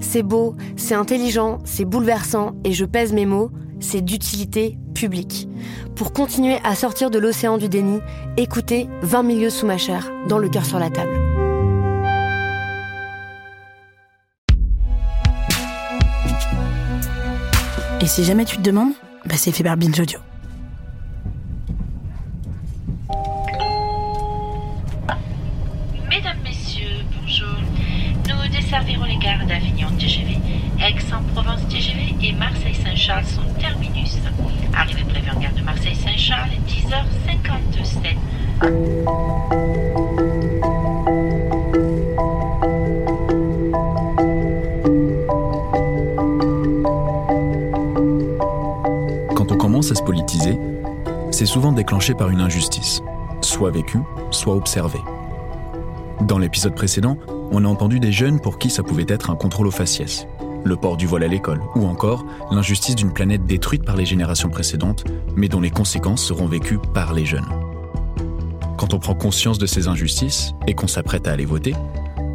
C'est 0.00 0.22
beau, 0.22 0.54
c'est 0.76 0.94
intelligent, 0.94 1.58
c'est 1.64 1.84
bouleversant, 1.84 2.52
et 2.64 2.72
je 2.72 2.84
pèse 2.84 3.12
mes 3.12 3.26
mots, 3.26 3.50
c'est 3.80 4.00
d'utilité 4.00 4.78
publique. 4.94 5.48
Pour 5.96 6.12
continuer 6.12 6.58
à 6.64 6.74
sortir 6.74 7.10
de 7.10 7.18
l'océan 7.18 7.58
du 7.58 7.68
déni, 7.68 8.00
écoutez 8.36 8.88
20 9.02 9.22
milieux 9.22 9.50
sous 9.50 9.66
ma 9.66 9.78
chair, 9.78 10.10
dans 10.28 10.38
le 10.38 10.48
cœur 10.48 10.64
sur 10.64 10.78
la 10.78 10.90
table. 10.90 11.18
Et 18.00 18.06
si 18.06 18.24
jamais 18.24 18.44
tu 18.46 18.56
te 18.56 18.62
demandes, 18.62 18.92
bah 19.26 19.34
c'est 19.36 19.52
fait 19.52 19.62
par. 19.62 19.76
Marseille-Saint-Charles 33.00 33.24
sont 33.24 33.40
terminus. 33.58 34.18
Arrivée 34.74 35.04
prévue 35.04 35.30
en 35.30 35.40
gare 35.40 35.54
de 35.54 35.62
Marseille-Saint-Charles, 35.62 36.50
10h57. 36.68 38.16
Quand 49.34 49.50
on 49.50 49.56
commence 49.56 49.90
à 49.90 49.94
se 49.94 50.02
politiser, 50.02 50.58
c'est 51.30 51.46
souvent 51.46 51.72
déclenché 51.72 52.12
par 52.12 52.28
une 52.28 52.42
injustice, 52.42 53.00
soit 53.40 53.70
vécue, 53.70 54.00
soit 54.30 54.54
observée. 54.54 55.00
Dans 56.20 56.36
l'épisode 56.38 56.74
précédent, 56.74 57.16
on 57.50 57.64
a 57.64 57.68
entendu 57.68 57.98
des 57.98 58.12
jeunes 58.12 58.40
pour 58.40 58.58
qui 58.58 58.68
ça 58.68 58.82
pouvait 58.82 59.06
être 59.08 59.30
un 59.30 59.36
contrôle 59.36 59.68
aux 59.68 59.72
faciès, 59.72 60.26
le 60.64 60.76
port 60.76 60.96
du 60.96 61.06
voile 61.06 61.24
à 61.24 61.28
l'école, 61.28 61.60
ou 61.74 61.86
encore 61.86 62.24
l'injustice 62.50 62.94
d'une 62.94 63.12
planète 63.12 63.44
détruite 63.44 63.84
par 63.84 63.96
les 63.96 64.06
générations 64.06 64.48
précédentes, 64.48 65.04
mais 65.36 65.48
dont 65.48 65.60
les 65.60 65.70
conséquences 65.70 66.24
seront 66.24 66.46
vécues 66.46 66.78
par 66.94 67.14
les 67.14 67.24
jeunes. 67.24 67.48
Quand 68.76 68.94
on 68.94 68.98
prend 68.98 69.14
conscience 69.14 69.58
de 69.58 69.66
ces 69.66 69.88
injustices 69.88 70.52
et 70.66 70.74
qu'on 70.74 70.88
s'apprête 70.88 71.28
à 71.28 71.32
aller 71.32 71.44
voter, 71.44 71.74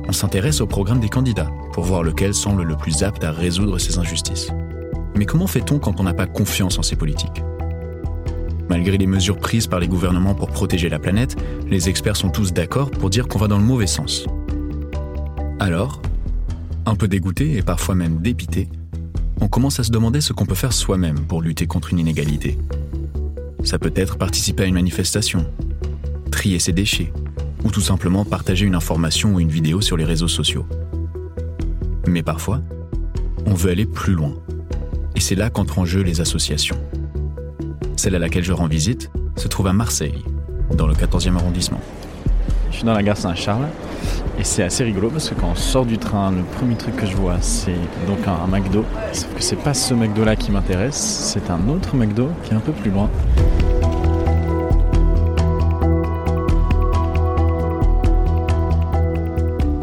on 0.07 0.11
s'intéresse 0.11 0.61
au 0.61 0.67
programme 0.67 0.99
des 0.99 1.09
candidats 1.09 1.49
pour 1.73 1.83
voir 1.83 2.03
lequel 2.03 2.33
semble 2.33 2.63
le 2.63 2.75
plus 2.75 3.03
apte 3.03 3.23
à 3.23 3.31
résoudre 3.31 3.79
ces 3.79 3.97
injustices. 3.97 4.51
Mais 5.17 5.25
comment 5.25 5.47
fait-on 5.47 5.79
quand 5.79 5.99
on 5.99 6.03
n'a 6.03 6.13
pas 6.13 6.27
confiance 6.27 6.77
en 6.77 6.83
ces 6.83 6.95
politiques? 6.95 7.41
Malgré 8.69 8.97
les 8.97 9.07
mesures 9.07 9.37
prises 9.37 9.67
par 9.67 9.79
les 9.79 9.87
gouvernements 9.87 10.35
pour 10.35 10.49
protéger 10.49 10.89
la 10.89 10.99
planète, 10.99 11.35
les 11.67 11.89
experts 11.89 12.17
sont 12.17 12.29
tous 12.29 12.53
d'accord 12.53 12.91
pour 12.91 13.09
dire 13.09 13.27
qu'on 13.27 13.39
va 13.39 13.47
dans 13.47 13.57
le 13.57 13.63
mauvais 13.63 13.87
sens. 13.87 14.25
Alors, 15.59 16.01
un 16.85 16.95
peu 16.95 17.07
dégoûté 17.07 17.57
et 17.57 17.61
parfois 17.61 17.95
même 17.95 18.21
dépité, 18.21 18.69
on 19.41 19.47
commence 19.47 19.79
à 19.79 19.83
se 19.83 19.91
demander 19.91 20.21
ce 20.21 20.33
qu'on 20.33 20.45
peut 20.45 20.55
faire 20.55 20.73
soi-même 20.73 21.19
pour 21.19 21.41
lutter 21.41 21.67
contre 21.67 21.91
une 21.91 21.99
inégalité. 21.99 22.57
Ça 23.63 23.79
peut 23.79 23.93
être 23.95 24.17
participer 24.17 24.63
à 24.63 24.65
une 24.67 24.75
manifestation, 24.75 25.45
trier 26.31 26.59
ses 26.59 26.73
déchets, 26.73 27.11
ou 27.63 27.71
tout 27.71 27.81
simplement 27.81 28.25
partager 28.25 28.65
une 28.65 28.75
information 28.75 29.33
ou 29.33 29.39
une 29.39 29.49
vidéo 29.49 29.81
sur 29.81 29.97
les 29.97 30.05
réseaux 30.05 30.27
sociaux. 30.27 30.65
Mais 32.07 32.23
parfois, 32.23 32.61
on 33.45 33.53
veut 33.53 33.71
aller 33.71 33.85
plus 33.85 34.13
loin. 34.13 34.33
Et 35.15 35.19
c'est 35.19 35.35
là 35.35 35.49
qu'entrent 35.49 35.79
en 35.79 35.85
jeu 35.85 36.01
les 36.01 36.21
associations. 36.21 36.77
Celle 37.95 38.15
à 38.15 38.19
laquelle 38.19 38.43
je 38.43 38.53
rends 38.53 38.67
visite 38.67 39.09
se 39.35 39.47
trouve 39.47 39.67
à 39.67 39.73
Marseille, 39.73 40.23
dans 40.77 40.87
le 40.87 40.93
14e 40.93 41.35
arrondissement. 41.35 41.81
Je 42.75 42.79
suis 42.79 42.85
dans 42.85 42.93
la 42.93 43.03
gare 43.03 43.15
Saint-Charles 43.15 43.69
et 44.37 44.43
c'est 44.43 44.61
assez 44.61 44.83
rigolo 44.83 45.09
parce 45.09 45.29
que 45.29 45.35
quand 45.35 45.47
on 45.49 45.55
sort 45.55 45.85
du 45.85 45.97
train, 45.97 46.33
le 46.33 46.43
premier 46.57 46.75
truc 46.75 46.97
que 46.97 47.05
je 47.05 47.15
vois 47.15 47.37
c'est 47.39 47.71
donc 48.05 48.17
un, 48.27 48.47
McDo. 48.47 48.83
Sauf 49.13 49.33
que 49.33 49.41
c'est 49.41 49.55
pas 49.55 49.73
ce 49.73 49.93
McDo 49.93 50.25
là 50.25 50.35
qui 50.35 50.51
m'intéresse, 50.51 50.97
c'est 50.97 51.49
un 51.49 51.69
autre 51.69 51.95
McDo 51.95 52.31
qui 52.43 52.51
est 52.51 52.53
un 52.53 52.59
peu 52.59 52.73
plus 52.73 52.91
loin. 52.91 53.09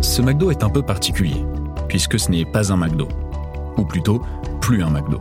Ce 0.02 0.20
McDo 0.20 0.50
est 0.50 0.62
un 0.62 0.68
peu 0.68 0.82
particulier, 0.82 1.46
puisque 1.88 2.20
ce 2.20 2.30
n'est 2.30 2.44
pas 2.44 2.74
un 2.74 2.76
McDo, 2.76 3.08
ou 3.78 3.86
plutôt 3.86 4.20
plus 4.60 4.82
un 4.82 4.90
McDo. 4.90 5.18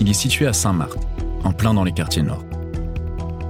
Il 0.00 0.08
est 0.08 0.14
situé 0.14 0.46
à 0.46 0.54
Saint-Marthe, 0.54 1.06
en 1.44 1.52
plein 1.52 1.74
dans 1.74 1.84
les 1.84 1.92
quartiers 1.92 2.22
nord. 2.22 2.42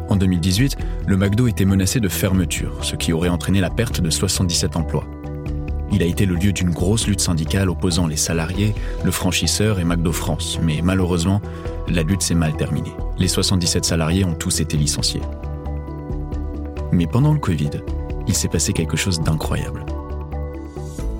En 0.08 0.16
2018, 0.16 0.76
le 1.06 1.16
McDo 1.16 1.46
était 1.46 1.64
menacé 1.64 2.00
de 2.00 2.08
fermeture, 2.08 2.72
ce 2.82 2.96
qui 2.96 3.12
aurait 3.12 3.28
entraîné 3.28 3.60
la 3.60 3.70
perte 3.70 4.00
de 4.00 4.10
77 4.10 4.76
emplois. 4.76 5.04
Il 5.92 6.02
a 6.02 6.06
été 6.06 6.26
le 6.26 6.34
lieu 6.34 6.52
d'une 6.52 6.70
grosse 6.70 7.06
lutte 7.06 7.20
syndicale 7.20 7.70
opposant 7.70 8.08
les 8.08 8.16
salariés, 8.16 8.74
le 9.04 9.12
franchisseur 9.12 9.78
et 9.78 9.84
McDo 9.84 10.10
France, 10.10 10.58
mais 10.60 10.80
malheureusement, 10.82 11.40
la 11.88 12.02
lutte 12.02 12.22
s'est 12.22 12.34
mal 12.34 12.56
terminée. 12.56 12.92
Les 13.18 13.28
77 13.28 13.84
salariés 13.84 14.24
ont 14.24 14.34
tous 14.34 14.60
été 14.60 14.76
licenciés. 14.76 15.22
Mais 16.90 17.06
pendant 17.06 17.32
le 17.32 17.38
Covid, 17.38 17.70
il 18.26 18.34
s'est 18.34 18.48
passé 18.48 18.72
quelque 18.72 18.96
chose 18.96 19.20
d'incroyable. 19.20 19.86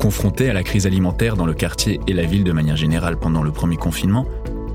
Confrontés 0.01 0.51
à 0.51 0.53
la 0.53 0.65
crise 0.65 0.87
alimentaire 0.89 1.37
dans 1.37 1.47
le 1.47 1.55
quartier 1.55 2.01
et 2.09 2.13
la 2.13 2.25
ville 2.25 2.45
de 2.45 2.53
manière 2.53 2.77
générale 2.77 3.17
pendant 3.17 3.43
le 3.43 3.53
premier 3.53 3.77
confinement, 3.77 4.27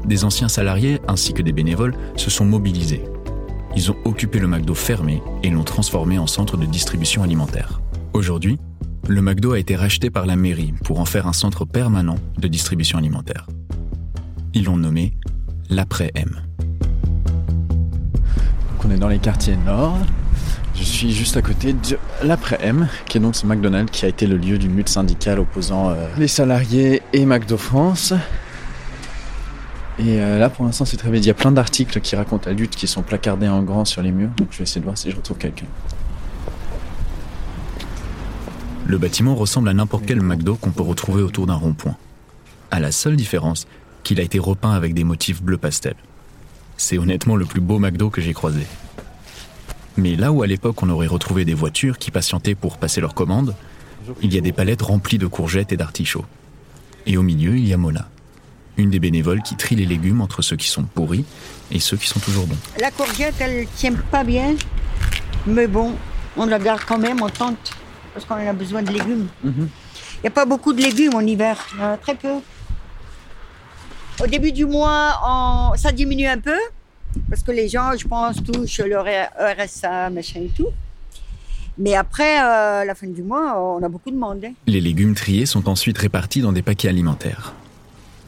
des 0.05 0.23
anciens 0.23 0.50
salariés 0.50 1.01
ainsi 1.09 1.33
que 1.33 1.41
des 1.41 1.51
bénévoles 1.51 1.95
se 2.16 2.29
sont 2.29 2.45
mobilisés. 2.45 3.03
Ils 3.75 3.89
ont 3.89 3.95
occupé 4.03 4.39
le 4.39 4.47
McDo 4.47 4.75
fermé 4.75 5.21
et 5.43 5.49
l'ont 5.49 5.63
transformé 5.63 6.17
en 6.17 6.27
centre 6.27 6.57
de 6.57 6.65
distribution 6.65 7.23
alimentaire. 7.23 7.81
Aujourd'hui, 8.13 8.59
le 9.07 9.21
McDo 9.21 9.53
a 9.53 9.59
été 9.59 9.77
racheté 9.77 10.09
par 10.09 10.25
la 10.25 10.35
mairie 10.35 10.73
pour 10.83 10.99
en 10.99 11.05
faire 11.05 11.25
un 11.25 11.33
centre 11.33 11.63
permanent 11.63 12.17
de 12.37 12.47
distribution 12.49 12.97
alimentaire. 12.97 13.47
Ils 14.53 14.65
l'ont 14.65 14.75
nommé 14.75 15.13
l'après-M. 15.69 16.41
On 18.83 18.91
est 18.91 18.97
dans 18.97 19.07
les 19.07 19.19
quartiers 19.19 19.55
nord. 19.55 19.97
Je 20.75 20.83
suis 20.83 21.11
juste 21.11 21.38
à 21.38 21.41
côté 21.41 21.73
de 21.73 21.97
l'après-M, 22.23 22.89
qui 23.05 23.19
est 23.19 23.21
donc 23.21 23.35
ce 23.35 23.45
McDonald's 23.45 23.91
qui 23.91 24.03
a 24.03 24.09
été 24.09 24.27
le 24.27 24.35
lieu 24.35 24.57
d'une 24.57 24.75
lutte 24.75 24.89
syndicale 24.89 25.39
opposant 25.39 25.91
euh, 25.91 26.07
les 26.17 26.27
salariés 26.27 27.01
et 27.13 27.25
McDo 27.25 27.57
France. 27.57 28.13
Et 29.99 30.19
euh, 30.21 30.39
là, 30.39 30.49
pour 30.49 30.65
l'instant, 30.65 30.85
c'est 30.85 30.97
très 30.97 31.11
vide. 31.11 31.23
Il 31.23 31.27
y 31.27 31.31
a 31.31 31.35
plein 31.35 31.51
d'articles 31.51 31.99
qui 32.01 32.15
racontent 32.15 32.49
la 32.49 32.55
lutte 32.55 32.75
qui 32.75 32.88
sont 32.88 33.01
placardés 33.01 33.47
en 33.47 33.61
grand 33.61 33.85
sur 33.85 34.01
les 34.01 34.11
murs. 34.11 34.31
Je 34.49 34.57
vais 34.57 34.63
essayer 34.63 34.81
de 34.81 34.85
voir 34.85 34.97
si 34.97 35.11
je 35.11 35.15
retrouve 35.15 35.38
quelqu'un. 35.38 35.65
Le 38.85 38.97
bâtiment 38.97 39.35
ressemble 39.35 39.69
à 39.69 39.73
n'importe 39.73 40.05
quel 40.05 40.21
McDo 40.21 40.55
qu'on 40.55 40.71
peut 40.71 40.83
retrouver 40.83 41.21
autour 41.21 41.45
d'un 41.45 41.55
rond-point. 41.55 41.95
À 42.71 42.79
la 42.79 42.91
seule 42.91 43.15
différence 43.15 43.67
qu'il 44.03 44.19
a 44.19 44.23
été 44.23 44.39
repeint 44.39 44.71
avec 44.71 44.93
des 44.93 45.03
motifs 45.03 45.41
bleu 45.41 45.57
pastel. 45.57 45.95
C'est 46.77 46.97
honnêtement 46.97 47.35
le 47.35 47.45
plus 47.45 47.61
beau 47.61 47.79
McDo 47.79 48.09
que 48.09 48.21
j'ai 48.21 48.33
croisé. 48.33 48.65
Mais 49.97 50.15
là 50.15 50.31
où 50.31 50.41
à 50.41 50.47
l'époque 50.47 50.81
on 50.81 50.89
aurait 50.89 51.07
retrouvé 51.07 51.45
des 51.45 51.53
voitures 51.53 51.97
qui 51.97 52.11
patientaient 52.11 52.55
pour 52.55 52.77
passer 52.77 53.01
leurs 53.01 53.13
commandes, 53.13 53.55
il 54.21 54.33
y 54.33 54.38
a 54.38 54.41
des 54.41 54.51
palettes 54.51 54.81
remplies 54.81 55.17
de 55.17 55.27
courgettes 55.27 55.71
et 55.71 55.77
d'artichauts. 55.77 56.25
Et 57.05 57.17
au 57.17 57.21
milieu, 57.21 57.57
il 57.57 57.67
y 57.67 57.73
a 57.73 57.77
Mona, 57.77 58.09
une 58.77 58.89
des 58.89 59.00
bénévoles 59.00 59.41
qui 59.41 59.56
trie 59.56 59.75
les 59.75 59.85
légumes 59.85 60.21
entre 60.21 60.41
ceux 60.41 60.56
qui 60.56 60.68
sont 60.68 60.83
pourris 60.83 61.25
et 61.71 61.79
ceux 61.79 61.97
qui 61.97 62.07
sont 62.07 62.19
toujours 62.19 62.47
bons. 62.47 62.57
La 62.79 62.91
courgette, 62.91 63.35
elle 63.39 63.68
tient 63.75 63.94
pas 63.94 64.23
bien, 64.23 64.56
mais 65.45 65.68
bon, 65.68 65.94
on 66.38 66.45
la 66.45 66.59
garde 66.59 66.81
quand 66.88 66.97
même, 67.00 67.21
on 67.21 67.29
tente, 67.29 67.71
parce 68.13 68.25
qu'on 68.25 68.35
a 68.35 68.53
besoin 68.53 68.81
de 68.83 68.91
légumes. 68.91 69.27
Il 69.44 69.51
n'y 70.23 70.27
a 70.27 70.31
pas 70.31 70.45
beaucoup 70.45 70.73
de 70.73 70.81
légumes 70.81 71.15
en 71.15 71.21
hiver, 71.21 71.57
il 71.73 71.79
y 71.79 71.83
en 71.83 71.94
a 71.94 71.97
très 71.97 72.15
peu. 72.15 72.35
Au 74.23 74.27
début 74.27 74.51
du 74.51 74.65
mois, 74.65 75.19
on- 75.25 75.75
ça 75.77 75.91
diminue 75.91 76.27
un 76.27 76.38
peu, 76.39 76.57
parce 77.29 77.41
que 77.44 77.51
les 77.51 77.67
gens, 77.67 77.91
je 77.97 78.07
pense, 78.07 78.41
touchent 78.44 78.79
leur 78.81 79.06
RSA, 79.06 80.09
machin 80.12 80.41
et 80.41 80.51
tout. 80.56 80.67
Mais 81.77 81.95
après, 81.95 82.39
euh, 82.44 82.83
la 82.85 82.94
fin 82.95 83.07
du 83.07 83.24
mois, 83.24 83.57
on 83.59 83.81
a 83.83 83.89
beaucoup 83.89 84.12
de 84.12 84.17
monde. 84.17 84.44
hein. 84.45 84.51
Les 84.67 84.81
légumes 84.81 85.15
triés 85.15 85.45
sont 85.45 85.67
ensuite 85.69 85.97
répartis 85.97 86.41
dans 86.41 86.51
des 86.51 86.62
paquets 86.62 86.89
alimentaires. 86.89 87.53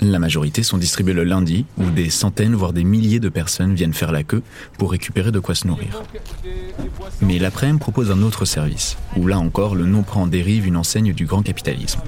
La 0.01 0.19
majorité 0.19 0.63
sont 0.63 0.78
distribués 0.78 1.13
le 1.13 1.24
lundi, 1.24 1.66
où 1.78 1.90
des 1.90 2.10
centaines, 2.10 2.56
voire 2.56 2.74
des 2.74 2.84
milliers 2.84 3.19
de 3.19 3.30
personnes 3.30 3.74
viennent 3.74 3.94
faire 3.94 4.12
la 4.12 4.24
queue 4.24 4.44
pour 4.78 4.92
récupérer 4.92 5.31
de 5.31 5.40
quoi 5.40 5.56
se 5.56 5.68
nourrir. 5.68 6.01
Mais 7.22 7.40
l'après-midi 7.40 7.80
propose 7.80 8.12
un 8.12 8.22
autre 8.22 8.45
service, 8.45 8.98
où 9.16 9.28
là 9.28 9.40
encore 9.40 9.75
le 9.75 9.86
nom 9.86 10.04
prend 10.04 10.24
en 10.24 10.28
dérive 10.28 10.68
une 10.68 10.78
enseigne 10.78 11.13
du 11.13 11.25
grand 11.25 11.42
capitalisme. 11.42 12.01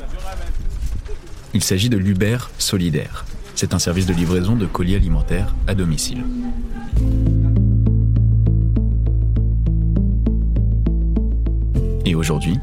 Il 1.53 1.63
s'agit 1.63 1.89
de 1.89 1.97
l'Uber 1.97 2.37
Solidaire. 2.57 3.25
C'est 3.55 3.73
un 3.73 3.79
service 3.79 4.05
de 4.05 4.13
livraison 4.13 4.55
de 4.55 4.65
colis 4.65 4.95
alimentaires 4.95 5.55
à 5.67 5.75
domicile. 5.75 6.23
Et 12.05 12.13
aujourd'hui, 12.13 12.59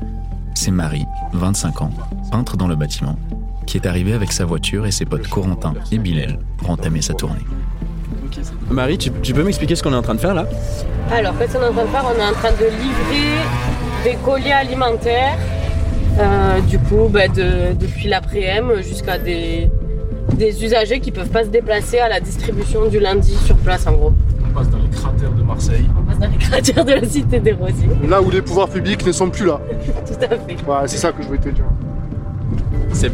c'est 0.55 0.71
Marie, 0.71 1.07
25 1.33 1.83
ans, 1.83 1.91
peintre 2.31 2.57
dans 2.59 2.69
le 2.69 2.77
bâtiment, 2.77 3.19
qui 3.67 3.77
est 3.79 3.87
arrivée 3.87 4.13
avec 4.13 4.33
sa 4.33 4.45
voiture 4.45 4.87
et 4.87 4.91
ses 4.91 5.05
potes 5.05 5.29
Corentin 5.29 5.75
et 5.91 5.99
Bilal 5.99 6.39
pour 6.59 6.71
entamer 6.71 7.03
sa 7.03 7.15
tournée. 7.15 7.41
Marie, 8.71 8.99
tu, 8.99 9.11
tu 9.23 9.35
peux 9.35 9.43
m'expliquer 9.43 9.75
ce 9.77 9.83
qu'on 9.83 9.93
est 9.93 9.97
en 9.97 10.03
train 10.03 10.15
de 10.15 10.21
faire 10.21 10.35
là? 10.35 10.47
Alors, 11.11 11.37
qu'est-ce 11.39 11.55
qu'on 11.57 11.63
est 11.63 11.69
en 11.69 11.73
train 11.73 11.85
de 11.85 11.89
faire 11.89 12.05
On 12.07 12.19
est 12.21 12.25
en 12.29 12.33
train 12.33 12.51
de 12.53 12.65
livrer 12.65 13.39
des 14.05 14.15
colis 14.25 14.53
alimentaires, 14.53 15.37
euh, 16.19 16.61
du 16.63 16.79
coup, 16.79 17.09
bah, 17.11 17.29
de- 17.29 17.75
depuis 17.79 18.09
l'après-midi 18.09 18.89
jusqu'à 18.89 19.19
des, 19.19 19.71
des 20.35 20.65
usagers 20.65 21.01
qui 21.01 21.11
peuvent 21.13 21.29
pas 21.29 21.45
se 21.45 21.49
déplacer 21.49 21.99
à 21.99 22.09
la 22.09 22.21
distribution 22.21 22.89
du 22.89 22.99
lundi 22.99 23.35
sur 23.45 23.57
place, 23.57 23.87
en 23.87 23.93
gros. 23.93 24.13
On 24.45 24.55
passe 24.59 24.69
dans 24.71 24.79
les 24.79 24.89
cratères 24.89 25.31
de 25.33 25.43
Marseille. 25.43 25.87
On 25.99 26.03
passe 26.03 26.19
dans 26.19 26.29
les 26.31 26.37
cratères 26.39 26.85
de 26.85 26.93
la 26.93 27.05
cité 27.09 27.41
des 27.41 27.53
Rosiers. 27.53 27.89
Là 28.09 28.21
où 28.23 28.31
les 28.31 28.43
pouvoirs 28.43 28.69
publics 28.69 29.05
ne 29.07 29.13
sont 29.13 29.29
plus 29.31 29.47
là. 29.47 29.61
Tout 30.07 30.25
à 30.25 30.29
fait. 30.29 30.57
C'est 30.87 30.99
ça 30.99 31.13
que 31.13 31.23
je 31.23 31.29
voulais 31.29 31.41
te 31.41 31.49
dire. 31.51 31.65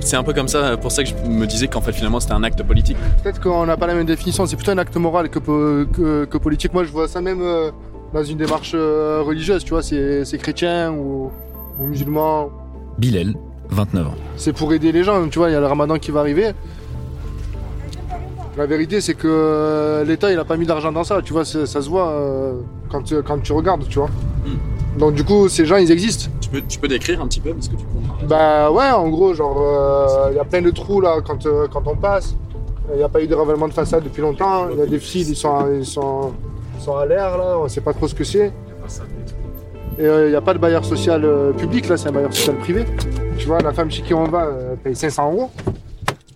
C'est 0.01 0.17
un 0.17 0.23
peu 0.23 0.35
comme 0.35 0.49
ça, 0.49 0.77
pour 0.77 0.93
ça 0.93 1.03
que 1.03 1.09
je 1.09 1.15
me 1.15 1.47
disais 1.47 1.69
qu'en 1.69 1.81
fait 1.81 1.93
finalement 1.93 2.21
c'était 2.21 2.35
un 2.35 2.43
acte 2.43 2.63
politique. 2.63 2.97
Peut-être 3.23 3.41
qu'on 3.41 3.65
n'a 3.65 3.77
pas 3.77 3.87
la 3.87 3.95
même 3.95 4.07
définition, 4.07 4.45
c'est 4.47 4.57
plutôt 4.57 4.73
un 4.73 4.79
acte 4.79 4.97
moral 4.97 5.31
que, 5.31 5.39
que, 5.39 6.25
que 6.25 6.39
politique. 6.39 6.75
Moi, 6.75 6.85
je 6.85 6.91
vois 6.91 7.09
ça 7.09 7.21
même 7.21 7.41
euh, 7.41 7.71
dans 8.13 8.23
une 8.23 8.37
démarche 8.37 8.73
euh, 8.75 9.23
religieuse, 9.25 9.65
tu 9.65 9.71
vois, 9.71 9.83
c'est 9.83 10.39
chrétien 10.39 10.93
ou, 10.93 11.31
ou 11.79 11.87
musulman. 11.87 12.51
Bilal, 12.99 13.35
29 13.71 14.07
ans. 14.09 14.15
C'est 14.37 14.53
pour 14.53 14.73
aider 14.73 14.93
les 14.93 15.05
gens, 15.05 15.27
tu 15.29 15.39
vois, 15.39 15.49
il 15.49 15.53
y 15.53 15.57
a 15.57 15.61
le 15.61 15.67
ramadan 15.67 15.99
qui 15.99 16.11
va 16.11 16.21
arriver. 16.21 16.53
La 18.57 18.67
vérité, 18.67 19.01
c'est 19.01 19.15
que 19.15 19.29
euh, 19.29 20.05
l'État, 20.05 20.33
il 20.33 20.39
a 20.39 20.45
pas 20.45 20.57
mis 20.57 20.67
d'argent 20.67 20.93
dans 20.93 21.05
ça, 21.05 21.23
tu 21.23 21.33
vois, 21.33 21.45
ça 21.45 21.67
se 21.67 21.89
voit 21.89 22.13
quand, 22.91 23.05
quand 23.23 23.39
tu 23.39 23.53
regardes, 23.53 23.89
tu 23.89 24.01
vois. 24.01 24.11
Donc, 24.99 25.15
du 25.15 25.23
coup, 25.23 25.49
ces 25.49 25.65
gens, 25.65 25.77
ils 25.77 25.93
existent. 25.93 26.29
Tu 26.51 26.61
peux, 26.61 26.67
tu 26.67 26.79
peux 26.79 26.89
décrire 26.89 27.21
un 27.21 27.27
petit 27.29 27.41
peu 27.41 27.53
parce 27.53 27.69
que 27.69 27.77
tu 27.77 27.85
comprends. 27.85 28.27
Bah 28.27 28.71
ouais, 28.71 28.91
en 28.91 29.09
gros, 29.09 29.35
genre, 29.35 30.29
il 30.31 30.37
y 30.37 30.41
a 30.41 30.45
plein 30.45 30.63
de 30.63 30.71
trous 30.71 31.01
là 31.01 31.19
quand, 31.27 31.45
euh, 31.47 31.67
quand 31.71 31.87
on 31.87 31.97
passe. 31.97 32.35
Il 32.93 32.97
n'y 32.97 33.03
a 33.03 33.09
pas 33.09 33.23
eu 33.23 33.27
de 33.27 33.35
ravalement 33.35 33.69
de 33.69 33.75
façade 33.75 34.03
depuis 34.05 34.23
longtemps. 34.23 34.69
Il 34.71 34.79
y 34.79 34.83
a 34.83 34.87
des 34.87 34.99
fils, 34.99 35.29
ils 35.29 35.37
sont, 35.37 35.67
ils 35.79 35.85
sont, 35.85 36.33
ils 36.79 36.83
sont 36.83 36.97
à 36.97 37.05
l'air 37.05 37.37
là, 37.37 37.59
on 37.59 37.69
sait 37.69 37.83
pas 37.83 37.93
trop 37.93 38.09
ce 38.09 38.15
que 38.15 38.25
c'est. 38.25 38.51
Et 39.99 40.05
il 40.05 40.29
n'y 40.31 40.35
a 40.37 40.41
pas 40.41 40.55
de 40.55 40.59
bailleur 40.59 40.85
social 40.85 41.23
euh, 41.25 41.53
public 41.53 41.89
là, 41.89 41.97
c'est 41.97 42.09
un 42.09 42.13
bailleur 42.13 42.33
social 42.33 42.57
privé. 42.57 42.87
Tu 43.37 43.47
vois, 43.47 43.61
la 43.61 43.73
femme 43.75 43.91
chez 43.91 44.03
qui 44.03 44.15
on 44.15 44.25
va 44.25 44.45
euh, 44.47 44.75
paye 44.83 44.95
500 44.97 45.33
euros. 45.33 45.51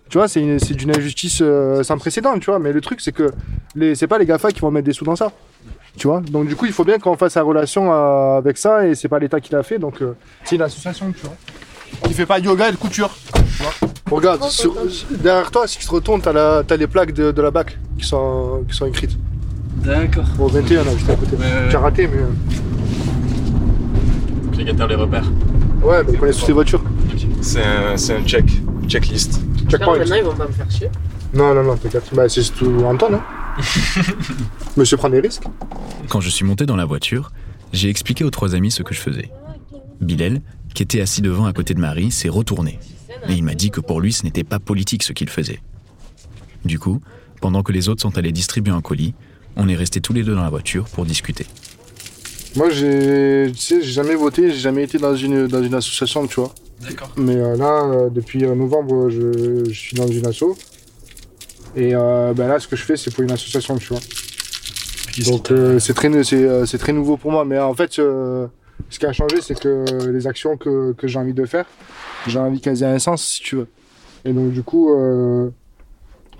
Tu 0.09 0.17
vois, 0.19 0.27
c'est 0.27 0.41
une- 0.41 0.59
c'est 0.59 0.75
d'une 0.75 0.91
injustice 0.95 1.39
euh, 1.41 1.81
sans 1.81 1.97
précédent, 1.97 2.37
tu 2.39 2.51
vois. 2.51 2.59
Mais 2.59 2.71
le 2.71 2.81
truc, 2.81 3.01
c'est 3.01 3.13
que 3.13 3.31
les- 3.73 3.95
c'est 3.95 4.05
pas 4.07 4.19
les 4.19 4.25
GAFA 4.27 4.51
qui 4.51 4.59
vont 4.59 4.69
mettre 4.69 4.85
des 4.85 4.93
sous 4.93 5.05
dans 5.05 5.15
ça. 5.15 5.31
Tu 5.97 6.07
vois, 6.07 6.21
donc 6.21 6.47
du 6.47 6.55
coup, 6.55 6.65
il 6.65 6.71
faut 6.73 6.83
bien 6.83 6.97
qu'on 6.97 7.15
fasse 7.15 7.35
la 7.35 7.43
relation 7.43 7.93
euh, 7.93 8.37
avec 8.37 8.57
ça 8.57 8.87
et 8.87 8.95
c'est 8.95 9.07
pas 9.07 9.19
l'État 9.19 9.39
qui 9.39 9.51
l'a 9.53 9.61
fait, 9.63 9.77
donc 9.77 10.01
euh, 10.01 10.13
c'est 10.43 10.55
une 10.55 10.61
association, 10.63 11.11
tu 11.11 11.21
vois 11.25 11.35
qui 12.07 12.13
fait 12.15 12.25
pas 12.25 12.39
de 12.39 12.45
yoga 12.45 12.69
et 12.69 12.71
de 12.71 12.77
couture. 12.77 13.11
tu 13.55 13.61
vois. 13.61 13.71
Regarde, 14.09 14.43
sur- 14.49 14.73
derrière 15.11 15.51
toi, 15.51 15.67
si 15.67 15.77
tu 15.77 15.85
te 15.85 15.91
retournes, 15.91 16.21
t'as, 16.21 16.33
la, 16.33 16.63
t'as 16.65 16.75
les 16.75 16.87
plaques 16.87 17.13
de, 17.13 17.31
de 17.31 17.41
la 17.41 17.51
BAC 17.51 17.77
qui 17.99 18.05
sont, 18.05 18.63
qui 18.67 18.75
sont 18.75 18.87
écrites. 18.87 19.15
D'accord. 19.75 20.23
Au 20.39 20.47
21, 20.47 20.83
là, 20.85 20.91
juste 20.97 21.07
à 21.11 21.15
côté. 21.15 21.35
Ouais, 21.35 21.43
J'ai 21.69 21.77
ouais. 21.77 21.83
raté, 21.83 22.07
mais. 22.07 22.17
euh, 22.17 22.25
Les 24.57 24.65
gâteurs 24.65 24.87
les 24.87 24.95
repères. 24.95 25.31
Ouais, 25.83 26.03
mais 26.05 26.13
ils 26.13 26.19
connaissent 26.19 26.37
toutes 26.37 26.47
les 26.47 26.53
voitures. 26.55 26.81
C'est 27.41 27.61
un, 27.63 27.95
c'est 27.95 28.15
un 28.15 28.23
check, 28.23 28.45
checklist. 28.87 29.39
Checkpoint. 29.69 29.97
maintenant, 29.99 30.15
ils 30.15 30.23
vont 30.23 30.33
pas 30.35 30.47
me 30.47 30.51
faire 30.53 30.69
chier. 30.71 30.89
Non, 31.33 31.53
non, 31.53 31.63
non, 31.63 31.75
t'inquiète. 31.77 32.09
Bah, 32.13 32.27
c'est 32.27 32.41
tout 32.53 32.83
Antoine, 32.85 33.15
hein. 33.15 33.21
Monsieur 34.77 34.97
prend 34.97 35.09
des 35.09 35.19
risques. 35.19 35.43
Quand 36.09 36.21
je 36.21 36.29
suis 36.29 36.45
monté 36.45 36.65
dans 36.65 36.75
la 36.75 36.85
voiture, 36.85 37.31
j'ai 37.71 37.89
expliqué 37.89 38.23
aux 38.23 38.29
trois 38.29 38.55
amis 38.55 38.71
ce 38.71 38.83
que 38.83 38.93
je 38.93 38.99
faisais. 38.99 39.31
Bilal, 40.01 40.41
qui 40.73 40.83
était 40.83 41.01
assis 41.01 41.21
devant 41.21 41.45
à 41.45 41.53
côté 41.53 41.73
de 41.73 41.79
Marie, 41.79 42.11
s'est 42.11 42.29
retourné. 42.29 42.79
Et 43.29 43.33
il 43.33 43.43
m'a 43.43 43.55
dit 43.55 43.71
que 43.71 43.79
pour 43.79 44.01
lui, 44.01 44.11
ce 44.11 44.23
n'était 44.23 44.43
pas 44.43 44.59
politique 44.59 45.03
ce 45.03 45.13
qu'il 45.13 45.29
faisait. 45.29 45.61
Du 46.65 46.79
coup, 46.79 47.01
pendant 47.41 47.63
que 47.63 47.71
les 47.71 47.89
autres 47.89 48.01
sont 48.01 48.17
allés 48.17 48.31
distribuer 48.31 48.73
un 48.73 48.81
colis, 48.81 49.13
on 49.55 49.67
est 49.69 49.75
restés 49.75 50.01
tous 50.01 50.13
les 50.13 50.23
deux 50.23 50.35
dans 50.35 50.43
la 50.43 50.49
voiture 50.49 50.85
pour 50.85 51.05
discuter. 51.05 51.45
Moi, 52.55 52.69
j'ai, 52.69 53.51
tu 53.53 53.59
sais, 53.59 53.81
j'ai 53.81 53.91
jamais 53.91 54.15
voté, 54.15 54.51
j'ai 54.51 54.59
jamais 54.59 54.83
été 54.83 54.97
dans 54.97 55.15
une, 55.15 55.47
dans 55.47 55.63
une 55.63 55.73
association, 55.73 56.27
tu 56.27 56.39
vois. 56.39 56.53
D'accord. 56.81 57.11
Mais 57.17 57.35
euh, 57.35 57.55
là, 57.55 57.83
euh, 57.85 58.09
depuis 58.09 58.45
euh, 58.45 58.55
novembre, 58.55 59.09
je, 59.09 59.63
je 59.67 59.73
suis 59.73 59.95
dans 59.95 60.07
une 60.07 60.25
asso. 60.25 60.43
Et 61.75 61.95
euh, 61.95 62.33
ben 62.33 62.47
là, 62.47 62.59
ce 62.59 62.67
que 62.67 62.75
je 62.75 62.83
fais, 62.83 62.97
c'est 62.97 63.13
pour 63.13 63.23
une 63.23 63.31
association, 63.31 63.77
tu 63.77 63.87
vois. 63.89 64.01
Donc 65.27 65.51
euh, 65.51 65.79
c'est 65.79 65.93
très, 65.93 66.23
c'est, 66.23 66.43
euh, 66.43 66.65
c'est 66.65 66.77
très 66.77 66.93
nouveau 66.93 67.17
pour 67.17 67.31
moi. 67.31 67.45
Mais 67.45 67.59
en 67.59 67.73
fait, 67.73 67.99
euh, 67.99 68.47
ce 68.89 68.99
qui 68.99 69.05
a 69.05 69.13
changé, 69.13 69.41
c'est 69.41 69.59
que 69.59 69.85
les 70.11 70.27
actions 70.27 70.57
que, 70.57 70.93
que 70.93 71.07
j'ai 71.07 71.19
envie 71.19 71.33
de 71.33 71.45
faire, 71.45 71.65
j'ai 72.27 72.39
envie 72.39 72.61
qu'elles 72.61 72.83
aient 72.83 72.87
un 72.87 72.99
sens, 72.99 73.23
si 73.23 73.41
tu 73.41 73.55
veux. 73.57 73.67
Et 74.25 74.33
donc 74.33 74.51
du 74.51 74.63
coup, 74.63 74.93
euh, 74.93 75.49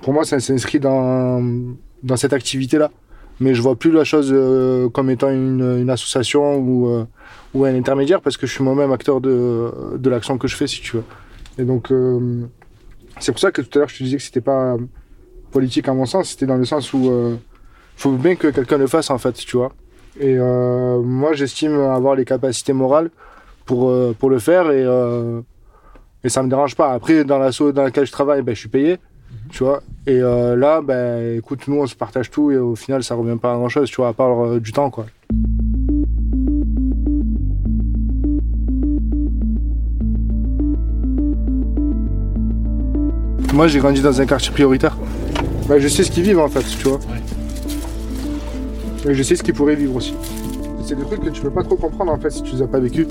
pour 0.01 0.13
moi, 0.13 0.23
ça 0.23 0.39
s'inscrit 0.39 0.79
dans, 0.79 1.41
dans 2.03 2.17
cette 2.17 2.33
activité-là. 2.33 2.91
Mais 3.39 3.55
je 3.55 3.61
vois 3.63 3.75
plus 3.75 3.91
la 3.91 4.03
chose 4.03 4.29
euh, 4.31 4.89
comme 4.89 5.09
étant 5.09 5.29
une, 5.29 5.79
une 5.79 5.89
association 5.89 6.57
ou, 6.57 6.87
euh, 6.87 7.05
ou 7.55 7.65
un 7.65 7.73
intermédiaire 7.75 8.21
parce 8.21 8.37
que 8.37 8.45
je 8.45 8.53
suis 8.53 8.63
moi-même 8.63 8.91
acteur 8.91 9.21
de, 9.21 9.97
de 9.97 10.09
l'action 10.09 10.37
que 10.37 10.47
je 10.47 10.55
fais, 10.55 10.67
si 10.67 10.81
tu 10.81 10.97
veux. 10.97 11.03
Et 11.57 11.63
donc, 11.63 11.91
euh, 11.91 12.43
c'est 13.19 13.31
pour 13.31 13.41
ça 13.41 13.51
que 13.51 13.61
tout 13.63 13.77
à 13.77 13.79
l'heure, 13.79 13.89
je 13.89 13.97
te 13.97 14.03
disais 14.03 14.17
que 14.17 14.23
c'était 14.23 14.39
pas 14.41 14.77
politique 15.53 15.87
à 15.87 15.93
mon 15.93 16.05
sens, 16.05 16.31
c'était 16.31 16.47
dans 16.47 16.57
le 16.57 16.65
sens 16.65 16.91
où 16.93 16.99
il 17.05 18.01
faut 18.01 18.11
bien 18.11 18.35
que 18.35 18.47
quelqu'un 18.47 18.77
le 18.77 18.87
fasse, 18.87 19.09
en 19.09 19.17
fait, 19.17 19.33
tu 19.33 19.55
vois. 19.55 19.71
Et 20.19 20.35
euh, 20.37 21.01
moi, 21.01 21.33
j'estime 21.33 21.79
avoir 21.79 22.15
les 22.15 22.25
capacités 22.25 22.73
morales 22.73 23.09
pour, 23.65 23.89
euh, 23.89 24.15
pour 24.17 24.29
le 24.29 24.39
faire 24.39 24.69
et, 24.69 24.83
euh, 24.83 25.41
et 26.23 26.29
ça 26.29 26.43
me 26.43 26.49
dérange 26.49 26.75
pas. 26.75 26.91
Après, 26.93 27.23
dans 27.23 27.39
l'asso 27.39 27.71
dans 27.73 27.83
laquelle 27.83 28.05
je 28.05 28.11
travaille, 28.11 28.41
ben, 28.41 28.53
je 28.53 28.59
suis 28.59 28.69
payé, 28.69 28.97
tu 29.49 29.63
vois. 29.63 29.81
Et 30.05 30.19
euh, 30.21 30.55
là, 30.55 30.81
ben, 30.81 31.37
écoute, 31.37 31.67
nous, 31.67 31.79
on 31.81 31.87
se 31.87 31.95
partage 31.95 32.29
tout 32.29 32.51
et 32.51 32.57
au 32.57 32.75
final, 32.75 33.03
ça 33.03 33.15
revient 33.15 33.37
pas 33.39 33.53
à 33.53 33.55
grand 33.55 33.69
chose, 33.69 33.89
tu 33.89 33.97
vois, 33.97 34.09
à 34.09 34.13
part 34.13 34.45
euh, 34.45 34.59
du 34.59 34.71
temps, 34.71 34.89
quoi. 34.89 35.05
Moi, 43.53 43.67
j'ai 43.67 43.79
grandi 43.79 44.01
dans 44.01 44.19
un 44.19 44.25
quartier 44.25 44.51
prioritaire. 44.51 44.97
Ben, 45.67 45.79
je 45.79 45.87
sais 45.87 46.03
ce 46.03 46.11
qu'ils 46.11 46.23
vivent, 46.23 46.39
en 46.39 46.49
fait, 46.49 46.63
tu 46.77 46.87
vois. 46.87 46.99
Et 49.07 49.13
je 49.13 49.23
sais 49.23 49.35
ce 49.35 49.43
qu'ils 49.43 49.53
pourraient 49.53 49.75
vivre 49.75 49.95
aussi. 49.95 50.13
C'est 50.85 50.95
des 50.95 51.05
trucs 51.05 51.21
que 51.21 51.29
tu 51.29 51.41
peux 51.41 51.49
pas 51.49 51.63
trop 51.63 51.75
comprendre, 51.75 52.11
en 52.11 52.17
fait, 52.17 52.31
si 52.31 52.43
tu 52.43 52.55
les 52.55 52.61
as 52.61 52.67
pas 52.67 52.79
vécus. 52.79 53.07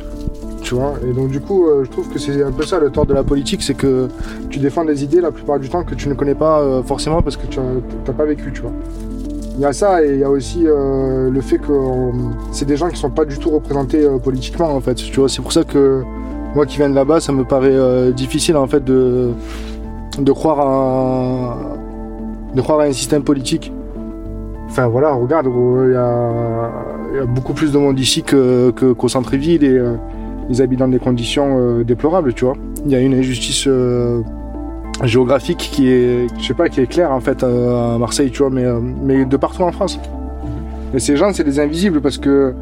Tu 0.63 0.75
vois 0.75 0.95
Et 1.07 1.13
donc, 1.13 1.31
du 1.31 1.41
coup, 1.41 1.67
euh, 1.67 1.85
je 1.85 1.91
trouve 1.91 2.09
que 2.09 2.19
c'est 2.19 2.43
un 2.43 2.53
peu 2.53 2.65
ça 2.65 2.79
le 2.79 2.91
tort 2.91 3.07
de 3.07 3.15
la 3.15 3.25
politique, 3.25 3.63
c'est 3.63 3.75
que 3.75 4.09
tu 4.51 4.59
défends 4.59 4.85
des 4.85 5.03
idées 5.03 5.21
la 5.21 5.33
plupart 5.33 5.59
du 5.59 5.69
temps 5.69 5.83
que 5.83 5.95
tu 5.95 6.09
ne 6.09 6.15
connais 6.15 6.35
pas 6.35 6.61
euh, 6.61 6.83
forcément 6.83 7.23
parce 7.23 7.37
que 7.37 7.47
tu 7.47 7.59
n'as 7.59 8.13
pas 8.13 8.25
vécu, 8.25 8.53
tu 8.53 8.61
vois. 8.63 8.73
Il 9.57 9.61
y 9.61 9.65
a 9.65 9.73
ça 9.73 10.05
et 10.05 10.15
il 10.15 10.21
y 10.21 10.25
a 10.25 10.31
aussi 10.31 10.63
euh, 10.67 11.31
le 11.31 11.41
fait 11.41 11.59
que 11.59 11.73
c'est 12.53 12.65
des 12.65 12.77
gens 12.77 12.89
qui 12.89 12.97
sont 12.97 13.11
pas 13.11 13.27
du 13.27 13.39
tout 13.39 13.51
représentés 13.51 14.07
politiquement 14.23 14.75
en 14.75 14.81
fait. 14.81 14.95
Tu 14.95 15.21
vois, 15.21 15.29
c'est 15.29 15.43
pour 15.43 15.53
ça 15.53 15.63
que 15.63 16.03
moi 16.55 16.65
qui 16.65 16.79
viens 16.79 16.89
de 16.89 16.95
là-bas, 16.95 17.21
ça 17.21 17.33
me 17.33 17.45
paraît 17.45 18.13
difficile 18.13 18.57
en 18.57 18.67
fait 18.67 18.83
de 18.83 19.31
de 20.19 20.33
croire 20.33 20.61
à 20.61 21.72
de 22.55 22.61
croire 22.61 22.81
à 22.81 22.85
un 22.85 22.93
système 22.93 23.23
politique. 23.23 23.73
Enfin 24.69 24.87
voilà, 24.87 25.13
regarde, 25.13 25.47
il 25.47 25.93
y 25.93 25.97
a, 25.97 27.27
beaucoup 27.27 27.53
plus 27.53 27.73
de 27.73 27.79
monde 27.79 27.99
ici 28.01 28.23
que, 28.23 28.71
que- 28.71 28.93
qu'au 28.93 29.09
centre-ville 29.09 29.65
et 29.65 29.77
euh, 29.79 29.95
ils 30.49 30.63
habitent 30.63 30.79
dans 30.79 30.89
des 30.89 30.99
conditions 30.99 31.59
euh, 31.59 31.85
déplorables, 31.85 32.33
tu 32.33 32.45
vois. 32.45 32.55
Il 32.87 32.91
y 32.91 32.95
a 32.95 33.01
une 33.01 33.15
injustice 33.15 33.65
euh, 33.67 34.23
géographique 35.05 35.59
qui 35.59 35.91
est, 35.91 36.27
je 36.41 36.47
sais 36.47 36.55
pas, 36.55 36.69
qui 36.69 36.81
est 36.81 36.87
claire 36.87 37.13
en 37.13 37.21
fait 37.21 37.43
euh, 37.43 37.95
à 37.95 37.99
Marseille, 37.99 38.31
tu 38.31 38.39
vois, 38.39 38.51
mais, 38.51 38.65
euh, 38.65 38.81
mais 38.81 39.25
de 39.25 39.37
partout 39.37 39.63
en 39.63 39.73
France. 39.73 39.99
Et 40.95 40.99
ces 40.99 41.17
gens, 41.17 41.33
c'est 41.33 41.45
des 41.45 41.61
invisibles 41.61 42.01
parce 42.01 42.19
que 42.19 42.55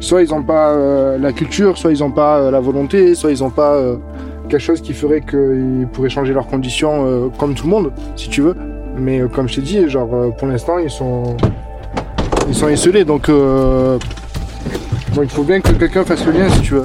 soit 0.00 0.22
ils 0.22 0.30
n'ont 0.30 0.42
pas 0.42 0.70
euh, 0.70 1.18
la 1.18 1.32
culture, 1.32 1.76
soit 1.76 1.92
ils 1.92 2.00
n'ont 2.00 2.10
pas 2.10 2.38
euh, 2.38 2.50
la 2.50 2.60
volonté, 2.60 3.14
soit 3.14 3.30
ils 3.30 3.40
n'ont 3.42 3.50
pas 3.50 3.74
euh, 3.74 3.96
quelque 4.48 4.60
chose 4.60 4.80
qui 4.80 4.92
ferait 4.94 5.20
qu'ils 5.20 5.86
pourraient 5.92 6.08
changer 6.08 6.32
leurs 6.32 6.46
conditions 6.46 7.04
euh, 7.06 7.28
comme 7.38 7.54
tout 7.54 7.64
le 7.64 7.70
monde, 7.70 7.92
si 8.16 8.28
tu 8.28 8.40
veux. 8.42 8.54
Mais 8.98 9.20
euh, 9.20 9.28
comme 9.28 9.48
je 9.48 9.56
t'ai 9.56 9.62
dit, 9.62 9.88
genre 9.88 10.12
euh, 10.12 10.30
pour 10.30 10.48
l'instant 10.48 10.78
ils 10.78 10.90
sont 10.90 11.36
ils 12.48 12.54
sont 12.54 12.68
esselés, 12.68 13.04
donc, 13.04 13.28
euh, 13.28 13.98
il 15.22 15.28
faut 15.28 15.44
bien 15.44 15.60
que 15.60 15.72
quelqu'un 15.72 16.04
fasse 16.04 16.24
le 16.24 16.32
lien 16.32 16.48
si 16.48 16.62
tu 16.62 16.74
veux. 16.74 16.84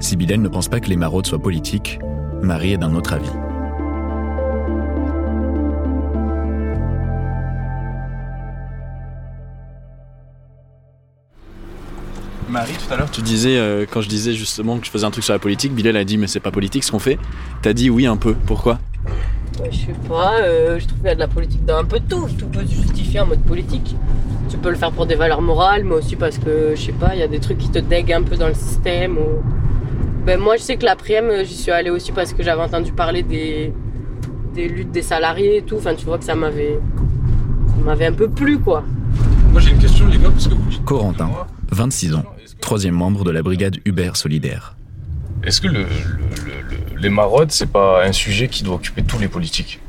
Si 0.00 0.16
Bilal 0.16 0.40
ne 0.40 0.48
pense 0.48 0.68
pas 0.68 0.80
que 0.80 0.88
les 0.88 0.96
maraudes 0.96 1.26
soient 1.26 1.38
politiques, 1.38 1.98
Marie 2.40 2.72
est 2.72 2.78
d'un 2.78 2.94
autre 2.94 3.12
avis. 3.12 3.30
Marie, 12.48 12.74
tout 12.74 12.92
à 12.92 12.96
l'heure, 12.96 13.10
tu 13.10 13.22
disais, 13.22 13.56
euh, 13.56 13.86
quand 13.90 14.00
je 14.00 14.08
disais 14.08 14.32
justement 14.32 14.78
que 14.78 14.86
je 14.86 14.90
faisais 14.90 15.04
un 15.04 15.10
truc 15.10 15.24
sur 15.24 15.32
la 15.34 15.38
politique, 15.38 15.74
Bilal 15.74 15.96
a 15.96 16.04
dit 16.04 16.16
mais 16.16 16.26
c'est 16.26 16.40
pas 16.40 16.50
politique 16.50 16.84
ce 16.84 16.90
qu'on 16.90 16.98
fait. 16.98 17.18
T'as 17.60 17.74
dit 17.74 17.90
oui 17.90 18.06
un 18.06 18.16
peu. 18.16 18.34
Pourquoi? 18.46 18.78
Je 19.70 19.76
sais 19.76 19.94
pas, 20.08 20.40
euh, 20.40 20.78
je 20.78 20.86
trouve 20.86 20.98
qu'il 20.98 21.08
y 21.08 21.10
a 21.10 21.14
de 21.14 21.20
la 21.20 21.28
politique 21.28 21.64
dans 21.64 21.76
un 21.78 21.84
peu 21.84 22.00
de 22.00 22.08
tout. 22.08 22.26
Tout 22.38 22.46
peut 22.46 22.64
se 22.66 22.74
justifier 22.74 23.20
en 23.20 23.26
mode 23.26 23.42
politique. 23.42 23.94
Tu 24.50 24.56
peux 24.58 24.70
le 24.70 24.76
faire 24.76 24.92
pour 24.92 25.06
des 25.06 25.14
valeurs 25.14 25.40
morales, 25.42 25.84
mais 25.84 25.94
aussi 25.94 26.16
parce 26.16 26.38
que, 26.38 26.72
je 26.74 26.80
sais 26.80 26.92
pas, 26.92 27.14
il 27.14 27.20
y 27.20 27.22
a 27.22 27.28
des 27.28 27.38
trucs 27.40 27.58
qui 27.58 27.70
te 27.70 27.78
déguent 27.78 28.12
un 28.12 28.22
peu 28.22 28.36
dans 28.36 28.48
le 28.48 28.54
système. 28.54 29.16
Ou... 29.18 29.42
Ben, 30.26 30.38
moi, 30.38 30.56
je 30.56 30.62
sais 30.62 30.76
que 30.76 30.84
l'après-midi, 30.84 31.44
j'y 31.46 31.54
suis 31.56 31.70
allée 31.72 31.90
aussi 31.90 32.12
parce 32.12 32.32
que 32.32 32.42
j'avais 32.42 32.62
entendu 32.62 32.92
parler 32.92 33.22
des, 33.22 33.72
des 34.54 34.68
luttes 34.68 34.90
des 34.92 35.02
salariés 35.02 35.58
et 35.58 35.62
tout. 35.62 35.76
Enfin, 35.78 35.94
tu 35.94 36.04
vois 36.04 36.18
que 36.18 36.24
ça 36.24 36.34
m'avait, 36.34 36.78
ça 37.78 37.84
m'avait 37.84 38.06
un 38.06 38.12
peu 38.12 38.28
plu, 38.28 38.58
quoi. 38.58 38.84
Moi 39.52 39.60
j'ai 39.60 39.70
une 39.72 39.78
question 39.78 40.06
les 40.06 40.18
gars, 40.18 40.30
parce 40.30 40.48
que 40.48 40.54
vous 40.54 40.70
dites- 40.70 40.84
Corentin, 40.84 41.28
26 41.70 42.14
ans, 42.14 42.24
troisième 42.60 42.94
membre 42.94 43.22
de 43.24 43.30
la 43.30 43.42
brigade 43.42 43.76
Uber 43.84 44.10
Solidaire. 44.14 44.76
Est-ce 45.44 45.60
que 45.60 45.68
le- 45.68 45.80
le- 45.80 46.31
les 47.02 47.10
maraudes, 47.10 47.50
c'est 47.50 47.70
pas 47.78 48.04
un 48.04 48.12
sujet 48.12 48.48
qui 48.48 48.62
doit 48.62 48.76
occuper 48.76 49.02
tous 49.02 49.18
les 49.18 49.28
politiques 49.28 49.80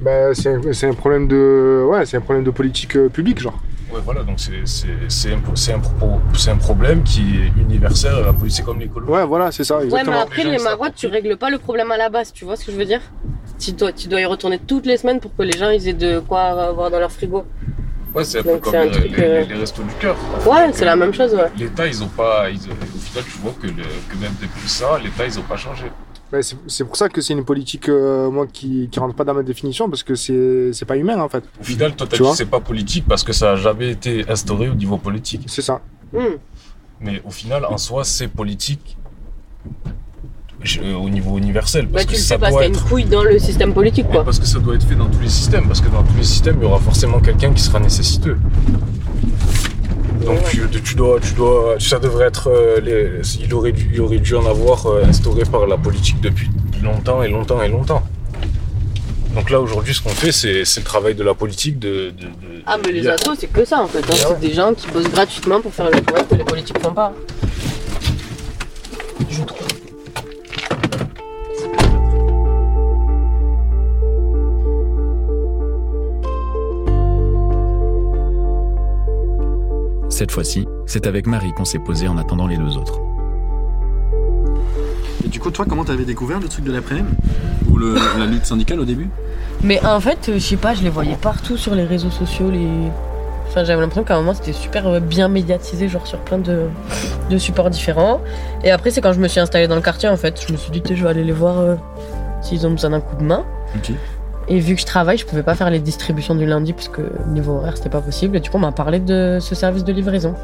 Bah, 0.00 0.34
c'est 0.34 0.50
un, 0.54 0.60
c'est 0.72 0.88
un 0.88 0.94
problème 0.94 1.26
de 1.28 1.84
ouais, 1.90 2.04
c'est 2.06 2.16
un 2.16 2.20
problème 2.20 2.44
de 2.44 2.50
politique 2.50 2.96
euh, 2.96 3.08
publique 3.08 3.38
genre. 3.40 3.58
Ouais, 3.92 4.00
voilà, 4.04 4.22
donc 4.22 4.38
c'est 4.44 4.62
c'est- 4.66 4.86
c'est 5.08 5.32
un, 5.36 5.40
c'est 5.54 5.72
un, 5.72 5.80
propos- 5.80 6.20
c'est 6.34 6.50
un 6.50 6.56
problème 6.68 7.02
qui 7.02 7.22
est 7.42 7.50
universel 7.66 8.12
à 8.14 8.20
la 8.20 8.32
politique, 8.32 8.58
c'est 8.58 8.64
comme 8.64 8.78
l'écolo. 8.84 9.04
Ouais, 9.14 9.24
voilà, 9.26 9.50
c'est 9.50 9.64
ça, 9.64 9.78
Ouais, 9.78 9.86
mais 10.06 10.12
après, 10.26 10.44
Les 10.44 10.52
les 10.52 10.58
maraudes, 10.70 10.94
tu 10.94 11.06
règles 11.08 11.36
pas 11.36 11.50
le 11.50 11.58
problème 11.58 11.90
à 11.90 11.96
la 12.04 12.08
base, 12.08 12.32
tu 12.32 12.44
vois 12.44 12.56
ce 12.56 12.64
que 12.64 12.70
je 12.72 12.76
veux 12.76 12.84
dire? 12.94 13.02
Tu 13.58 13.72
dois, 13.72 13.92
tu 13.92 14.06
dois 14.08 14.20
y 14.20 14.24
retourner 14.34 14.58
toutes 14.70 14.86
les 14.86 14.96
semaines 14.96 15.20
pour 15.20 15.32
que 15.36 15.42
les 15.42 15.56
gens 15.60 15.70
ils 15.70 15.86
aient 15.88 15.92
de 16.08 16.12
quoi 16.20 16.42
avoir 16.72 16.88
dans 16.92 17.00
leur 17.04 17.10
frigo. 17.18 17.44
Ouais, 18.14 18.24
c'est 18.24 18.38
un 18.38 18.42
peu 18.42 18.58
comme 18.58 18.72
c'est 18.72 18.78
un 18.78 18.84
les, 18.86 18.90
truc, 18.92 19.16
les- 19.16 19.22
euh, 19.24 19.44
les 19.52 19.54
restos 19.64 19.82
du 19.82 19.94
cœur. 20.02 20.16
Ouais, 20.46 20.66
c'est 20.72 20.84
la 20.84 20.96
même 20.96 21.12
chose, 21.12 21.32
ouais. 21.34 21.50
L'État, 21.58 21.86
ils 21.86 22.02
ont 22.02 22.08
pas. 22.22 22.48
ils- 22.48 22.56
au 22.58 22.98
final, 23.06 23.24
tu 23.24 23.38
vois 23.42 23.54
que, 23.60 23.66
le- 23.66 23.82
que 24.08 24.16
même 24.22 24.34
depuis 24.40 24.68
ça, 24.68 24.98
l'État, 25.02 25.26
ils 25.26 25.36
ont 25.38 25.42
pas 25.52 25.56
changé. 25.56 25.86
Bah, 26.32 26.38
c'est 26.42 26.84
pour 26.84 26.96
ça 26.96 27.08
que 27.08 27.20
c'est 27.20 27.32
une 27.32 27.44
politique 27.44 27.88
euh, 27.88 28.30
moi 28.30 28.46
qui, 28.46 28.88
qui 28.88 29.00
rentre 29.00 29.16
pas 29.16 29.24
dans 29.24 29.34
ma 29.34 29.42
définition 29.42 29.90
parce 29.90 30.04
que 30.04 30.14
c'est 30.14 30.72
c'est 30.72 30.84
pas 30.84 30.96
humain 30.96 31.18
en 31.20 31.28
fait. 31.28 31.42
Au 31.60 31.64
final, 31.64 31.96
toi, 31.96 32.06
Tu 32.06 32.22
c'est 32.36 32.46
pas 32.46 32.60
politique 32.60 33.04
parce 33.08 33.24
que 33.24 33.32
ça 33.32 33.52
a 33.52 33.56
jamais 33.56 33.90
été 33.90 34.24
instauré 34.28 34.68
au 34.68 34.74
niveau 34.74 34.96
politique. 34.96 35.42
C'est 35.46 35.62
ça. 35.62 35.80
Hmm. 36.12 36.36
Mais 37.00 37.20
au 37.24 37.30
final, 37.30 37.64
en 37.64 37.78
soi, 37.78 38.04
c'est 38.04 38.28
politique 38.28 38.96
je- 40.62 40.80
au 40.94 41.08
niveau 41.08 41.36
universel. 41.38 41.86
Bah, 41.86 41.92
Parce 41.94 42.04
tu 42.06 42.10
que 42.12 42.16
le 42.16 42.22
ça 42.22 42.34
sais 42.34 42.38
parce 42.38 42.52
doit 42.52 42.62
qu'il 42.62 42.70
y 42.70 42.74
a 42.74 42.76
être. 42.78 42.84
une 42.84 42.88
couille 42.90 43.04
dans 43.06 43.22
le 43.24 43.38
système 43.38 43.72
politique, 43.72 44.06
quoi. 44.08 44.22
Parce 44.24 44.38
que 44.38 44.46
ça 44.46 44.58
doit 44.60 44.74
être 44.74 44.86
fait 44.86 44.94
dans 44.94 45.08
tous 45.08 45.20
les 45.20 45.28
systèmes. 45.30 45.66
Parce 45.66 45.80
que 45.80 45.88
dans 45.88 46.02
tous 46.02 46.16
les 46.16 46.22
systèmes, 46.22 46.56
il 46.60 46.62
y 46.62 46.66
aura 46.66 46.78
forcément 46.78 47.18
quelqu'un 47.20 47.52
qui 47.52 47.62
sera 47.62 47.80
nécessiteux. 47.80 48.36
Donc 50.24 50.38
tu, 50.50 50.62
tu 50.84 50.94
dois, 50.94 51.18
tu 51.20 51.32
dois, 51.34 51.76
ça 51.78 51.98
devrait 51.98 52.26
être, 52.26 52.48
euh, 52.48 52.80
les, 52.80 53.20
il 53.40 53.52
aurait 53.54 53.72
dû, 53.72 53.90
il 53.92 54.00
aurait 54.00 54.18
dû 54.18 54.34
en 54.36 54.46
avoir 54.46 54.86
euh, 54.86 55.04
instauré 55.04 55.44
par 55.44 55.66
la 55.66 55.76
politique 55.78 56.20
depuis 56.20 56.48
longtemps 56.82 57.22
et 57.22 57.28
longtemps 57.28 57.62
et 57.62 57.68
longtemps. 57.68 58.02
Donc 59.34 59.48
là 59.50 59.60
aujourd'hui, 59.60 59.94
ce 59.94 60.02
qu'on 60.02 60.08
fait, 60.10 60.32
c'est 60.32 60.64
c'est 60.64 60.80
le 60.80 60.84
travail 60.86 61.14
de 61.14 61.22
la 61.22 61.34
politique 61.34 61.78
de. 61.78 62.10
de- 62.10 62.10
de- 62.10 62.62
Ah, 62.66 62.76
mais 62.84 62.92
les 62.92 63.06
assos, 63.06 63.34
c'est 63.38 63.46
que 63.46 63.64
ça, 63.64 63.80
en 63.80 63.86
fait. 63.86 64.00
hein. 64.00 64.02
Ah 64.10 64.12
ouais. 64.30 64.36
C'est 64.40 64.48
des 64.48 64.54
gens 64.54 64.74
qui 64.74 64.88
bossent 64.88 65.08
gratuitement 65.10 65.60
pour 65.60 65.72
faire 65.72 65.88
le 65.90 66.00
travail 66.02 66.26
que 66.28 66.34
les 66.34 66.44
politiques 66.44 66.78
font 66.82 66.92
pas. 66.92 67.12
Cette 80.20 80.32
fois-ci, 80.32 80.68
c'est 80.84 81.06
avec 81.06 81.26
Marie 81.26 81.54
qu'on 81.54 81.64
s'est 81.64 81.78
posé 81.78 82.06
en 82.06 82.18
attendant 82.18 82.46
les 82.46 82.58
deux 82.58 82.76
autres. 82.76 83.00
Et 85.24 85.28
du 85.28 85.40
coup, 85.40 85.50
toi, 85.50 85.64
comment 85.66 85.82
t'avais 85.82 86.04
découvert 86.04 86.40
le 86.40 86.46
truc 86.46 86.62
de 86.62 86.70
l'après-midi 86.72 87.08
Ou 87.70 87.78
le- 87.78 87.94
la 88.18 88.26
lutte 88.26 88.44
syndicale 88.44 88.80
au 88.80 88.84
début? 88.84 89.08
Mais 89.64 89.82
en 89.82 89.98
fait, 89.98 90.28
euh, 90.28 90.34
je 90.34 90.38
sais 90.40 90.56
pas, 90.58 90.74
je 90.74 90.82
les 90.82 90.90
voyais 90.90 91.16
partout 91.16 91.56
sur 91.56 91.74
les 91.74 91.84
réseaux 91.84 92.10
sociaux. 92.10 92.50
Les... 92.50 92.68
Enfin, 93.48 93.64
j'avais 93.64 93.80
l'impression 93.80 94.04
qu'à 94.04 94.14
un 94.16 94.18
moment 94.18 94.34
c'était 94.34 94.52
super 94.52 94.86
euh, 94.88 95.00
bien 95.00 95.28
médiatisé, 95.28 95.88
genre 95.88 96.06
sur 96.06 96.18
plein 96.18 96.36
de, 96.36 96.66
de 97.30 97.38
supports 97.38 97.70
différents. 97.70 98.20
Et 98.62 98.70
après, 98.70 98.90
c'est 98.90 99.00
quand 99.00 99.14
je 99.14 99.20
me 99.20 99.26
suis 99.28 99.40
installée 99.40 99.68
dans 99.68 99.76
le 99.76 99.80
quartier 99.80 100.10
en 100.10 100.18
fait. 100.18 100.38
Je 100.46 100.52
me 100.52 100.58
suis 100.58 100.70
dit, 100.70 100.82
je 100.86 101.02
vais 101.02 101.08
aller 101.08 101.24
les 101.24 101.32
voir 101.32 101.60
euh, 101.60 101.76
s'ils 102.42 102.66
ont 102.66 102.72
besoin 102.72 102.90
d'un 102.90 103.00
coup 103.00 103.16
de 103.16 103.24
main. 103.24 103.46
Ok. 103.74 103.92
Et 104.50 104.58
vu 104.58 104.74
que 104.74 104.80
je 104.80 104.86
travaille, 104.86 105.16
je 105.16 105.24
pouvais 105.24 105.44
pas 105.44 105.54
faire 105.54 105.70
les 105.70 105.78
distributions 105.78 106.34
du 106.34 106.44
lundi 106.44 106.72
parce 106.72 106.88
que 106.88 107.02
niveau 107.28 107.52
horaire 107.52 107.76
c'était 107.76 107.88
pas 107.88 108.00
possible. 108.00 108.36
Et 108.36 108.40
du 108.40 108.50
coup, 108.50 108.56
on 108.56 108.60
m'a 108.60 108.72
parlé 108.72 108.98
de 108.98 109.38
ce 109.40 109.54
service 109.54 109.84
de 109.84 109.92
livraison, 109.92 110.34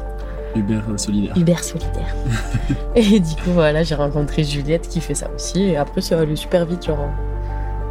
Uber 0.55 0.79
euh, 0.89 0.97
solidaire. 0.97 1.37
Uber 1.37 1.57
solidaire. 1.57 2.15
et 2.95 3.19
du 3.19 3.35
coup, 3.35 3.51
voilà, 3.51 3.83
j'ai 3.83 3.95
rencontré 3.95 4.43
Juliette 4.43 4.87
qui 4.87 5.01
fait 5.01 5.13
ça 5.13 5.29
aussi. 5.35 5.61
Et 5.61 5.77
après, 5.77 6.01
c'est 6.01 6.15
allé 6.15 6.35
super 6.35 6.65
vite, 6.65 6.85
genre. 6.85 7.09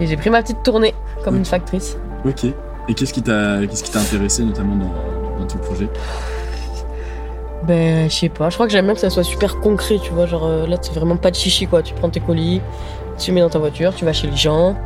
Et 0.01 0.07
j'ai 0.07 0.17
pris 0.17 0.31
ma 0.31 0.43
petite 0.43 0.63
tournée 0.63 0.95
comme 1.25 1.37
une 1.37 1.45
factrice. 1.45 1.97
Ok. 2.25 2.45
Et 2.89 2.95
qu'est-ce 2.95 3.13
qui 3.13 3.23
t'a 3.23 3.67
qu'est-ce 3.67 3.83
qui 3.83 3.91
t'a 3.91 4.01
intéressé 4.01 4.45
notamment 4.45 4.77
dans, 4.77 5.41
dans 5.41 5.47
tout 5.47 5.59
le 5.59 5.65
projet? 5.65 5.89
Ben, 7.65 8.09
je 8.09 8.15
sais 8.15 8.29
pas, 8.29 8.49
je 8.49 8.55
crois 8.55 8.67
que 8.67 8.73
j'aime 8.73 8.85
bien 8.85 8.95
que 8.95 9.01
ça 9.01 9.11
soit 9.11 9.25
super 9.25 9.59
concret, 9.61 9.97
tu 10.03 10.13
vois. 10.13 10.27
Genre 10.27 10.47
euh, 10.47 10.67
là, 10.67 10.77
c'est 10.81 10.95
vraiment 10.95 11.17
pas 11.17 11.31
de 11.31 11.37
chichi 11.37 11.67
quoi. 11.67 11.83
Tu 11.83 11.95
prends 11.95 12.11
tes 12.11 12.21
colis, 12.21 12.61
tu 13.19 13.31
les 13.31 13.35
mets 13.35 13.41
dans 13.41 13.51
ta 13.51 13.59
voiture, 13.59 13.95
tu 13.95 14.05
vas 14.05 14.13
chez 14.13 14.29
les 14.29 14.37
gens. 14.37 14.77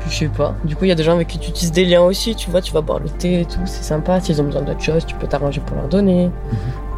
Puis 0.00 0.10
je 0.10 0.16
sais 0.16 0.28
pas. 0.28 0.54
Du 0.64 0.76
coup, 0.76 0.84
il 0.84 0.88
y 0.88 0.92
a 0.92 0.94
des 0.94 1.02
gens 1.02 1.12
avec 1.12 1.28
qui 1.28 1.38
tu 1.38 1.52
tisses 1.52 1.72
des 1.72 1.84
liens 1.84 2.02
aussi, 2.02 2.34
tu 2.34 2.50
vois. 2.50 2.60
Tu 2.60 2.72
vas 2.72 2.80
boire 2.80 3.00
le 3.00 3.08
thé 3.08 3.40
et 3.42 3.44
tout, 3.44 3.60
c'est 3.66 3.82
sympa. 3.82 4.20
S'ils 4.20 4.40
ont 4.40 4.44
besoin 4.44 4.62
d'autre 4.62 4.80
chose, 4.80 5.04
tu 5.06 5.14
peux 5.14 5.26
t'arranger 5.26 5.60
pour 5.64 5.76
leur 5.76 5.88
donner. 5.88 6.30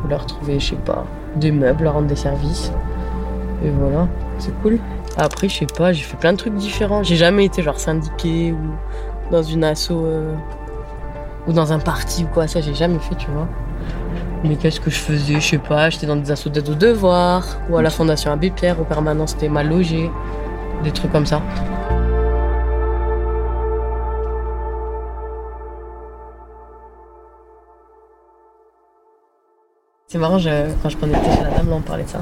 Ou 0.04 0.08
leur 0.08 0.26
trouver, 0.26 0.58
je 0.58 0.70
sais 0.70 0.76
pas, 0.76 1.04
des 1.36 1.52
meubles, 1.52 1.84
leur 1.84 1.94
rendre 1.94 2.08
des 2.08 2.16
services. 2.16 2.72
Et 3.64 3.70
voilà, 3.70 4.08
c'est 4.38 4.52
cool. 4.62 4.78
Après, 5.16 5.48
je 5.48 5.58
sais 5.58 5.66
pas, 5.66 5.92
j'ai 5.92 6.02
fait 6.02 6.16
plein 6.16 6.32
de 6.32 6.38
trucs 6.38 6.54
différents. 6.54 7.02
J'ai 7.02 7.16
jamais 7.16 7.44
été 7.44 7.62
genre 7.62 7.78
syndiqué 7.78 8.52
ou 8.52 9.30
dans 9.30 9.42
une 9.42 9.62
asso 9.62 9.90
euh, 9.90 10.34
ou 11.46 11.52
dans 11.52 11.72
un 11.72 11.78
parti 11.78 12.24
ou 12.24 12.28
quoi. 12.28 12.46
Ça, 12.46 12.60
j'ai 12.60 12.74
jamais 12.74 12.98
fait, 12.98 13.14
tu 13.14 13.30
vois. 13.30 13.46
Mais 14.44 14.56
qu'est-ce 14.56 14.80
que 14.80 14.90
je 14.90 14.98
faisais 14.98 15.34
Je 15.34 15.48
sais 15.50 15.58
pas, 15.58 15.88
j'étais 15.90 16.06
dans 16.06 16.16
des 16.16 16.30
assos 16.32 16.50
d'aide 16.50 16.68
aux 16.68 16.74
devoirs, 16.74 17.46
ou 17.70 17.76
à 17.76 17.82
la 17.82 17.90
Fondation 17.90 18.32
Abbé 18.32 18.50
Pierre, 18.50 18.80
au 18.80 18.84
permanent 18.84 19.26
c'était 19.26 19.48
mal 19.48 19.68
logé, 19.68 20.10
des 20.82 20.90
trucs 20.90 21.12
comme 21.12 21.26
ça. 21.26 21.40
C'est 30.12 30.18
marrant, 30.18 30.38
je- 30.38 30.70
quand 30.82 30.90
je 30.90 30.96
prenais 30.98 31.14
le 31.14 31.24
thé 31.24 31.30
chez 31.34 31.42
la 31.42 31.48
dame, 31.56 31.70
là, 31.70 31.76
on 31.76 31.80
parlait 31.80 32.04
de 32.04 32.08
ça. 32.10 32.20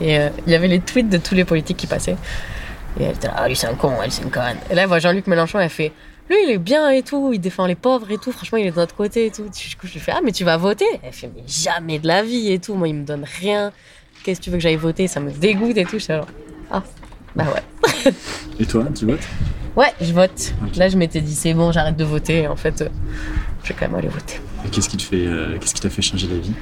Et 0.00 0.18
euh, 0.18 0.30
il 0.46 0.52
y 0.52 0.54
avait 0.54 0.68
les 0.68 0.80
tweets 0.80 1.10
de 1.10 1.18
tous 1.18 1.34
les 1.34 1.44
politiques 1.44 1.76
qui 1.76 1.86
passaient. 1.86 2.16
Et 2.98 3.04
elle 3.04 3.14
était 3.14 3.26
là, 3.26 3.34
ah 3.36 3.46
lui 3.46 3.54
c'est 3.54 3.66
un 3.66 3.74
con, 3.74 3.92
elle 4.02 4.10
c'est 4.10 4.22
une 4.22 4.30
conne. 4.30 4.56
Et 4.70 4.74
là, 4.74 4.82
elle 4.82 4.88
voit 4.88 5.00
Jean-Luc 5.00 5.26
Mélenchon, 5.26 5.60
elle 5.60 5.68
fait, 5.68 5.92
lui 6.30 6.36
il 6.46 6.50
est 6.52 6.56
bien 6.56 6.88
et 6.88 7.02
tout, 7.02 7.32
il 7.34 7.38
défend 7.38 7.66
les 7.66 7.74
pauvres 7.74 8.10
et 8.10 8.16
tout, 8.16 8.32
franchement 8.32 8.56
il 8.56 8.66
est 8.66 8.70
de 8.70 8.76
notre 8.76 8.94
côté 8.96 9.26
et 9.26 9.30
tout. 9.30 9.42
Du 9.42 9.76
coup, 9.76 9.86
je 9.86 9.92
lui 9.92 10.00
fais, 10.00 10.12
ah 10.16 10.20
mais 10.24 10.32
tu 10.32 10.44
vas 10.44 10.56
voter? 10.56 10.86
Elle 11.02 11.12
fait, 11.12 11.30
mais 11.36 11.42
jamais 11.46 11.98
de 11.98 12.06
la 12.06 12.22
vie 12.22 12.50
et 12.50 12.58
tout, 12.58 12.72
moi 12.74 12.88
il 12.88 12.94
me 12.94 13.04
donne 13.04 13.26
rien. 13.42 13.70
Qu'est-ce 14.24 14.40
que 14.40 14.44
tu 14.44 14.50
veux 14.50 14.56
que 14.56 14.62
j'aille 14.62 14.76
voter? 14.76 15.06
Ça 15.06 15.20
me 15.20 15.30
dégoûte 15.30 15.76
et 15.76 15.84
tout. 15.84 15.98
Je 15.98 16.04
suis 16.04 16.14
genre, 16.14 16.26
ah, 16.70 16.82
bah 17.34 17.44
ouais. 17.54 18.12
Et 18.60 18.64
toi, 18.64 18.86
tu 18.98 19.04
votes? 19.04 19.20
Ouais, 19.76 19.92
je 20.00 20.12
vote. 20.14 20.54
Là, 20.76 20.88
je 20.88 20.96
m'étais 20.96 21.20
dit, 21.20 21.34
c'est 21.34 21.52
bon, 21.52 21.70
j'arrête 21.70 21.96
de 21.98 22.04
voter. 22.04 22.48
En 22.48 22.56
fait, 22.56 22.80
euh, 22.80 22.88
je 23.62 23.68
vais 23.68 23.74
quand 23.78 23.86
même 23.88 23.96
aller 23.96 24.08
voter. 24.08 24.40
Et 24.64 24.70
qu'est-ce 24.70 24.88
qui 24.88 24.96
te 24.96 25.02
fait 25.02 25.26
euh, 25.26 25.58
qu'est-ce 25.60 25.74
qui 25.74 25.82
t'a 25.82 25.90
fait 25.90 26.00
changer 26.02 26.26
d'avis? 26.26 26.52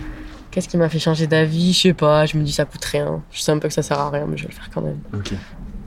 Qu'est-ce 0.55 0.69
qui 0.69 0.77
m'a 0.77 0.89
fait 0.89 1.01
changer 1.01 1.27
d'avis? 1.27 1.73
Je 1.73 1.81
sais 1.81 1.95
pas, 1.95 2.27
je 2.27 2.39
me 2.39 2.45
dis, 2.45 2.53
ça 2.53 2.65
coûte 2.65 2.85
rien. 2.85 3.21
Je 3.33 3.41
sais 3.41 3.51
un 3.51 3.59
peu 3.59 3.67
que 3.67 3.75
ça 3.75 3.83
sert 3.83 3.99
à 3.99 4.09
rien, 4.09 4.25
mais 4.25 4.37
je 4.37 4.45
vais 4.45 4.51
le 4.51 4.55
faire 4.55 4.71
quand 4.73 4.83
même. 4.83 5.01
Ok. 5.13 5.35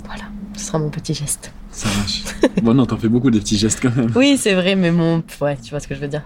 Voilà, 0.04 0.24
ce 0.58 0.66
sera 0.66 0.78
mon 0.78 0.90
petit 0.90 1.14
geste. 1.14 1.54
Ça 1.72 1.88
marche. 1.88 2.26
bon 2.62 2.74
non, 2.74 2.86
t'en 2.86 2.98
fais 2.98 3.08
beaucoup 3.08 3.32
des 3.32 3.40
petits 3.40 3.58
gestes 3.58 3.80
quand 3.82 3.96
même. 3.96 4.12
Oui, 4.14 4.38
c'est 4.38 4.56
vrai, 4.56 4.76
mais 4.76 4.92
mon. 4.92 5.24
Ouais, 5.40 5.56
tu 5.56 5.70
vois 5.70 5.80
ce 5.80 5.88
que 5.88 5.96
je 5.96 6.02
veux 6.02 6.10
dire. 6.10 6.24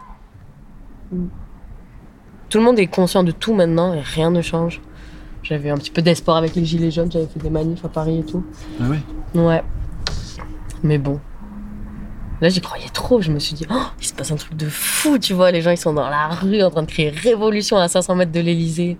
Tout 1.11 2.57
le 2.57 2.63
monde 2.63 2.79
est 2.79 2.87
conscient 2.87 3.23
de 3.23 3.31
tout 3.31 3.53
maintenant 3.53 3.93
et 3.93 4.01
rien 4.01 4.31
ne 4.31 4.41
change. 4.41 4.81
J'avais 5.43 5.69
un 5.69 5.77
petit 5.77 5.91
peu 5.91 6.01
d'espoir 6.01 6.37
avec 6.37 6.55
les 6.55 6.65
Gilets 6.65 6.89
jaunes, 6.89 7.11
j'avais 7.11 7.27
fait 7.27 7.39
des 7.39 7.51
manifs 7.51 7.85
à 7.85 7.89
Paris 7.89 8.21
et 8.21 8.23
tout. 8.23 8.43
Ah 8.81 8.89
ouais? 8.89 9.03
Ouais. 9.35 9.63
Mais 10.81 10.97
bon. 10.97 11.19
Là, 12.41 12.49
j'y 12.49 12.59
croyais 12.59 12.89
trop. 12.91 13.21
Je 13.21 13.31
me 13.31 13.39
suis 13.39 13.55
dit, 13.55 13.65
oh, 13.71 13.83
il 13.99 14.05
se 14.05 14.13
passe 14.13 14.31
un 14.31 14.35
truc 14.35 14.55
de 14.55 14.67
fou, 14.67 15.19
tu 15.19 15.33
vois. 15.33 15.51
Les 15.51 15.61
gens, 15.61 15.71
ils 15.71 15.77
sont 15.77 15.93
dans 15.93 16.09
la 16.09 16.27
rue 16.29 16.61
en 16.63 16.71
train 16.71 16.81
de 16.81 16.87
crier 16.87 17.09
révolution 17.09 17.77
à 17.77 17.87
500 17.87 18.15
mètres 18.15 18.31
de 18.31 18.39
l'Elysée. 18.39 18.97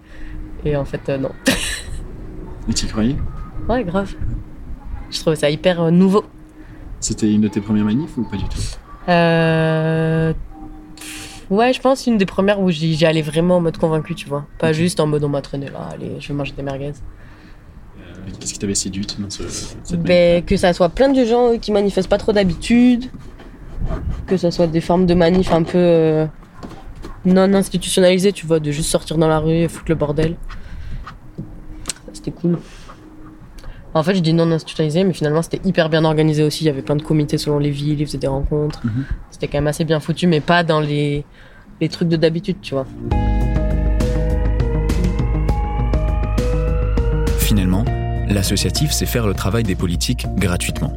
Et 0.64 0.76
en 0.76 0.86
fait, 0.86 1.02
euh, 1.10 1.18
non. 1.18 1.32
Et 2.70 2.74
tu 2.74 2.86
y 2.86 2.90
croyais? 2.90 3.16
Ouais, 3.68 3.84
grave. 3.84 4.14
Je 5.10 5.20
trouve 5.20 5.36
ça 5.36 5.50
hyper 5.50 5.82
euh, 5.82 5.92
nouveau. 5.92 6.24
C'était 7.00 7.32
une 7.32 7.42
de 7.42 7.48
tes 7.48 7.62
premières 7.62 7.86
manifs 7.86 8.16
ou 8.18 8.24
pas 8.24 8.38
du 8.38 8.44
tout? 8.44 8.60
Euh... 9.10 10.34
Ouais, 11.50 11.74
je 11.74 11.82
pense 11.82 12.08
une 12.08 12.18
des 12.18 12.26
premières 12.26 12.62
où 12.62 12.70
j'y 12.70 13.06
allais 13.06 13.22
vraiment 13.22 13.58
en 13.58 13.62
mode 13.62 13.78
convaincu, 13.78 14.16
tu 14.16 14.30
vois. 14.30 14.46
Pas 14.58 14.72
juste 14.72 15.02
en 15.02 15.08
mode 15.08 15.24
on 15.24 15.30
m'a 15.30 15.42
traîné 15.42 15.70
là, 15.70 15.90
allez, 15.92 16.16
je 16.20 16.30
vais 16.30 16.34
manger 16.34 16.54
des 16.56 16.64
merguez. 16.64 16.94
Qu'est-ce 18.40 18.54
qui 18.54 18.60
t'avait 18.60 18.76
séduite 18.76 19.20
dans 19.20 19.30
ce, 19.30 19.44
cette 19.50 20.02
Ben, 20.02 20.44
que 20.46 20.56
ça 20.56 20.72
soit 20.74 20.90
plein 20.90 21.10
de 21.10 21.26
gens 21.26 21.54
euh, 21.54 21.58
qui 21.58 21.72
manifestent 21.72 22.08
pas 22.08 22.18
trop 22.18 22.32
d'habitude, 22.32 23.06
que 24.28 24.38
ça 24.38 24.52
soit 24.52 24.68
des 24.68 24.82
formes 24.82 25.06
de 25.06 25.14
manif 25.14 25.52
un 25.52 25.64
peu 25.64 25.78
euh, 25.78 26.26
non 27.26 27.54
institutionnalisées, 27.54 28.32
tu 28.32 28.46
vois, 28.46 28.60
de 28.60 28.72
juste 28.72 28.90
sortir 28.90 29.18
dans 29.18 29.28
la 29.28 29.40
rue 29.40 29.52
et 29.52 29.68
foutre 29.68 29.90
le 29.90 29.96
bordel. 29.96 30.36
C'était 32.14 32.32
cool. 32.32 32.58
En 33.94 34.04
fait, 34.04 34.16
je 34.16 34.22
dis 34.22 34.34
non 34.34 34.50
institutionnalisé, 34.52 35.04
mais 35.04 35.14
finalement, 35.14 35.42
c'était 35.42 35.60
hyper 35.68 35.90
bien 35.90 36.06
organisé 36.06 36.44
aussi. 36.44 36.64
Il 36.64 36.68
y 36.68 36.70
avait 36.70 36.82
plein 36.82 36.96
de 36.96 37.02
comités 37.02 37.38
selon 37.38 37.60
les 37.60 37.72
villes, 37.72 38.00
ils 38.00 38.06
faisaient 38.06 38.18
des 38.18 38.28
rencontres. 38.28 38.80
Mhm. 38.86 39.06
C'était 39.32 39.48
quand 39.48 39.58
même 39.58 39.68
assez 39.68 39.84
bien 39.84 40.00
foutu, 40.00 40.28
mais 40.28 40.40
pas 40.40 40.64
dans 40.64 40.80
les, 40.80 41.26
les 41.82 41.90
trucs 41.90 42.08
de 42.08 42.16
d'habitude, 42.16 42.58
tu 42.62 42.74
vois. 42.74 42.86
Finalement, 47.38 47.84
l'associatif 48.30 48.92
sait 48.92 49.06
faire 49.06 49.28
le 49.28 49.34
travail 49.34 49.64
des 49.64 49.76
politiques 49.76 50.26
gratuitement. 50.38 50.96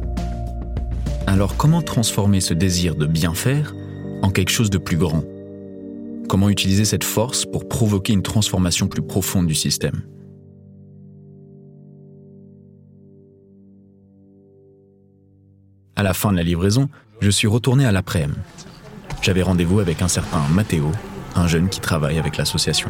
Alors 1.35 1.57
comment 1.57 1.81
transformer 1.81 2.39
ce 2.39 2.53
désir 2.53 2.95
de 2.95 3.05
bien 3.05 3.33
faire 3.33 3.75
en 4.21 4.29
quelque 4.29 4.51
chose 4.51 4.69
de 4.69 4.77
plus 4.77 4.95
grand? 4.95 5.21
Comment 6.29 6.47
utiliser 6.47 6.85
cette 6.85 7.03
force 7.03 7.43
pour 7.43 7.67
provoquer 7.67 8.13
une 8.13 8.21
transformation 8.21 8.87
plus 8.87 9.01
profonde 9.01 9.45
du 9.45 9.53
système? 9.53 10.03
À 15.97 16.03
la 16.03 16.13
fin 16.13 16.31
de 16.31 16.37
la 16.37 16.43
livraison, 16.43 16.87
je 17.19 17.29
suis 17.29 17.47
retourné 17.49 17.85
à 17.85 17.91
l'après-midi. 17.91 18.39
J'avais 19.21 19.41
rendez-vous 19.41 19.81
avec 19.81 20.01
un 20.01 20.07
certain 20.07 20.39
Matteo, 20.53 20.89
un 21.35 21.47
jeune 21.47 21.67
qui 21.67 21.81
travaille 21.81 22.17
avec 22.17 22.37
l'association. 22.37 22.89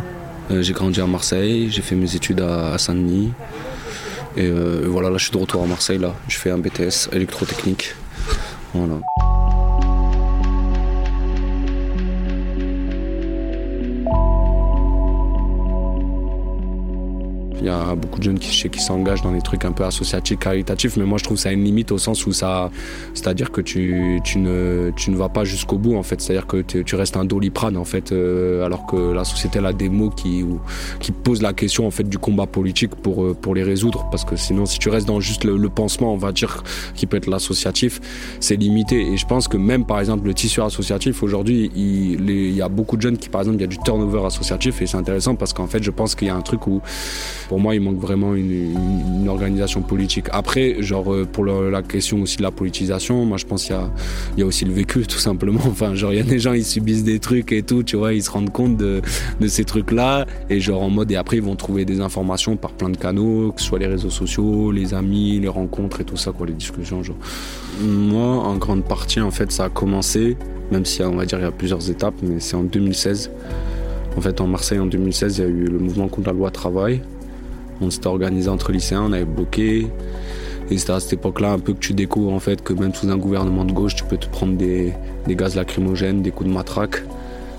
Euh, 0.52 0.62
j'ai 0.62 0.74
grandi 0.74 1.02
à 1.02 1.08
Marseille, 1.08 1.72
j'ai 1.72 1.82
fait 1.82 1.96
mes 1.96 2.16
études 2.16 2.42
à, 2.42 2.74
à 2.74 2.78
Saint-Denis. 2.78 3.32
Et 4.38 4.46
euh, 4.46 4.86
voilà, 4.88 5.10
là 5.10 5.18
je 5.18 5.24
suis 5.24 5.34
de 5.34 5.38
retour 5.40 5.64
à 5.64 5.66
Marseille, 5.66 5.98
là. 5.98 6.14
Je 6.28 6.38
fais 6.38 6.52
un 6.52 6.60
BTS 6.60 7.10
électrotechnique. 7.12 7.96
Voilà. 8.75 9.00
Il 17.65 17.69
y 17.69 17.72
a 17.72 17.95
beaucoup 17.95 18.19
de 18.19 18.24
jeunes 18.24 18.38
qui, 18.38 18.79
s'engagent 18.79 19.24
dans 19.24 19.31
des 19.31 19.41
trucs 19.41 19.65
un 19.65 19.72
peu 19.72 19.84
associatifs, 19.86 20.38
caritatifs, 20.38 20.98
mais 20.98 21.03
moi 21.03 21.17
je 21.17 21.24
trouve 21.24 21.36
ça 21.36 21.50
a 21.50 21.51
une 21.51 21.63
limite 21.63 21.91
au 21.91 21.98
sens 21.98 22.27
où 22.27 22.31
ça. 22.31 22.69
C'est-à-dire 23.15 23.51
que 23.51 23.60
tu, 23.60 24.22
ne, 24.36 25.15
vas 25.15 25.29
pas 25.29 25.45
jusqu'au 25.45 25.79
bout 25.79 25.95
en 25.95 26.03
fait. 26.03 26.22
C'est-à-dire 26.22 26.45
que 26.45 26.57
tu 26.62 26.95
restes 26.95 27.17
un 27.17 27.25
doliprane 27.25 27.75
en 27.75 27.84
fait, 27.84 28.12
euh, 28.12 28.63
alors 28.63 28.86
que 28.86 28.95
la 28.95 29.24
société 29.24 29.57
a 29.57 29.74
des 29.74 29.89
mots 29.89 30.12
qui, 30.12 30.45
posent 31.24 31.41
la 31.41 31.53
question 31.53 31.88
en 31.88 31.91
fait 31.91 32.03
du 32.03 32.19
combat 32.19 32.45
politique 32.45 32.93
pour, 32.93 33.24
euh, 33.24 33.34
pour 33.34 33.55
les 33.55 33.63
résoudre. 33.63 34.05
Parce 34.12 34.25
que 34.25 34.36
sinon, 34.36 34.67
si 34.67 34.77
tu 34.77 34.89
restes 34.89 35.07
dans 35.07 35.19
juste 35.19 35.43
le, 35.43 35.69
pansement, 35.69 36.13
on 36.13 36.17
va 36.17 36.31
dire, 36.31 36.63
qui 36.93 37.07
peut 37.07 37.17
être 37.17 37.25
l'associatif, 37.27 38.00
c'est 38.41 38.57
limité. 38.57 39.12
Et 39.12 39.17
je 39.17 39.25
pense 39.25 39.48
que 39.48 39.57
même 39.57 39.86
par 39.86 40.00
exemple 40.00 40.27
le 40.27 40.36
tissu 40.36 40.62
associatif 40.62 41.24
aujourd'hui, 41.24 41.72
il, 41.75 42.29
il 42.29 42.55
y 42.55 42.62
a 42.62 42.69
beaucoup 42.69 42.95
de 42.95 43.01
jeunes 43.01 43.17
qui 43.17 43.29
par 43.29 43.41
exemple, 43.41 43.57
il 43.57 43.62
y 43.62 43.65
a 43.65 43.67
du 43.67 43.79
turnover 43.79 44.24
associatif 44.24 44.84
et 44.84 44.86
c'est 44.86 44.98
intéressant 44.98 45.34
parce 45.34 45.51
qu'en 45.51 45.65
fait, 45.65 45.81
je 45.81 45.89
pense 45.89 46.13
qu'il 46.13 46.27
y 46.27 46.31
a 46.31 46.36
un 46.36 46.41
truc 46.41 46.67
où 46.67 46.84
pour 47.56 47.62
moi, 47.62 47.74
il 47.74 47.80
manque 47.80 48.02
vraiment 48.02 48.36
une, 48.36 49.30
organisation 49.30 49.82
politique. 49.82 50.26
Après, 50.34 50.84
genre, 50.84 51.14
euh, 51.14 51.26
pour 51.26 51.46
la 51.46 51.82
question 51.82 52.22
aussi 52.22 52.36
de 52.36 52.44
la 52.44 52.52
politisation, 52.52 53.24
moi, 53.24 53.38
je 53.38 53.46
pense 53.46 53.64
qu'il 53.64 53.78
y 54.38 54.42
a, 54.42 54.46
aussi 54.46 54.66
le 54.66 54.74
vécu, 54.74 55.04
tout 55.08 55.20
simplement. 55.20 55.62
Enfin, 55.65 55.96
genre, 55.96 56.12
il 56.12 56.18
y 56.18 56.20
a 56.20 56.24
des 56.24 56.38
gens, 56.38 56.52
ils 56.52 56.65
subissent 56.65 57.06
des 57.06 57.20
trucs 57.20 57.54
et 57.54 57.63
tout, 57.63 57.82
tu 57.82 57.96
vois, 57.96 58.13
ils 58.13 58.22
se 58.22 58.30
rendent 58.30 58.52
compte 58.52 58.76
de, 58.76 59.02
de 59.39 59.48
ces 59.48 59.63
trucs-là. 59.63 60.26
Et 60.50 60.60
genre, 60.60 60.84
en 60.84 60.89
mode, 60.89 61.10
et 61.13 61.15
après, 61.15 61.38
ils 61.38 61.44
vont 61.44 61.56
trouver 61.56 61.86
des 61.86 62.02
informations 62.02 62.58
par 62.58 62.74
plein 62.74 62.89
de 62.89 62.98
canaux, 62.98 63.54
que 63.54 63.62
ce 63.62 63.68
soit 63.68 63.80
les 63.80 63.88
réseaux 63.88 64.10
sociaux, 64.10 64.74
les 64.74 64.94
amis, 64.94 65.39
les 65.39 65.48
rencontres 65.48 66.02
et 66.02 66.04
tout 66.04 66.18
ça, 66.18 66.34
quoi, 66.34 66.48
les 66.48 66.52
discussions, 66.52 67.04
genre. 67.04 67.15
Moi, 67.82 68.22
en 68.22 68.58
grande 68.58 68.84
partie, 68.84 69.22
en 69.22 69.32
fait, 69.32 69.50
ça 69.54 69.63
a 69.63 69.70
commencé, 69.70 70.36
même 70.74 70.84
si, 70.84 71.02
on 71.04 71.15
va 71.15 71.26
dire, 71.26 71.39
il 71.39 71.44
y 71.44 71.48
a 71.48 71.52
plusieurs 71.52 71.89
étapes, 71.89 72.15
mais 72.22 72.41
c'est 72.41 72.58
en 72.58 72.63
2016. 72.63 73.32
En 74.18 74.20
fait, 74.20 74.41
en 74.41 74.48
Marseille, 74.48 74.80
en 74.80 74.88
2016, 74.88 75.38
il 75.38 75.41
y 75.41 75.46
a 75.46 75.48
eu 75.48 75.65
le 75.68 75.80
mouvement 75.80 76.10
contre 76.10 76.28
la 76.28 76.34
loi 76.34 76.52
travail. 76.52 77.02
On 77.82 77.90
s'était 77.90 78.08
organisé 78.08 78.50
entre 78.50 78.72
lycéens, 78.72 79.04
on 79.04 79.12
avait 79.14 79.26
bloqué. 79.26 79.88
Et 80.72 80.78
c'est 80.78 80.92
à 80.92 81.00
cette 81.00 81.14
époque-là 81.14 81.52
un 81.52 81.60
peu 81.60 81.74
que 81.74 81.80
tu 81.80 81.94
découvres 81.94 82.34
en 82.34 82.40
fait 82.40 82.64
que 82.64 82.74
même 82.74 82.94
sous 82.94 83.10
un 83.10 83.18
gouvernement 83.18 83.66
de 83.66 83.72
gauche, 83.72 83.96
tu 83.96 84.04
peux 84.04 84.18
te 84.18 84.28
prendre 84.28 84.58
des, 84.58 84.94
des 85.28 85.36
gaz 85.36 85.56
lacrymogènes, 85.56 86.22
des 86.22 86.32
coups 86.32 86.50
de 86.50 86.54
matraque. 86.54 87.04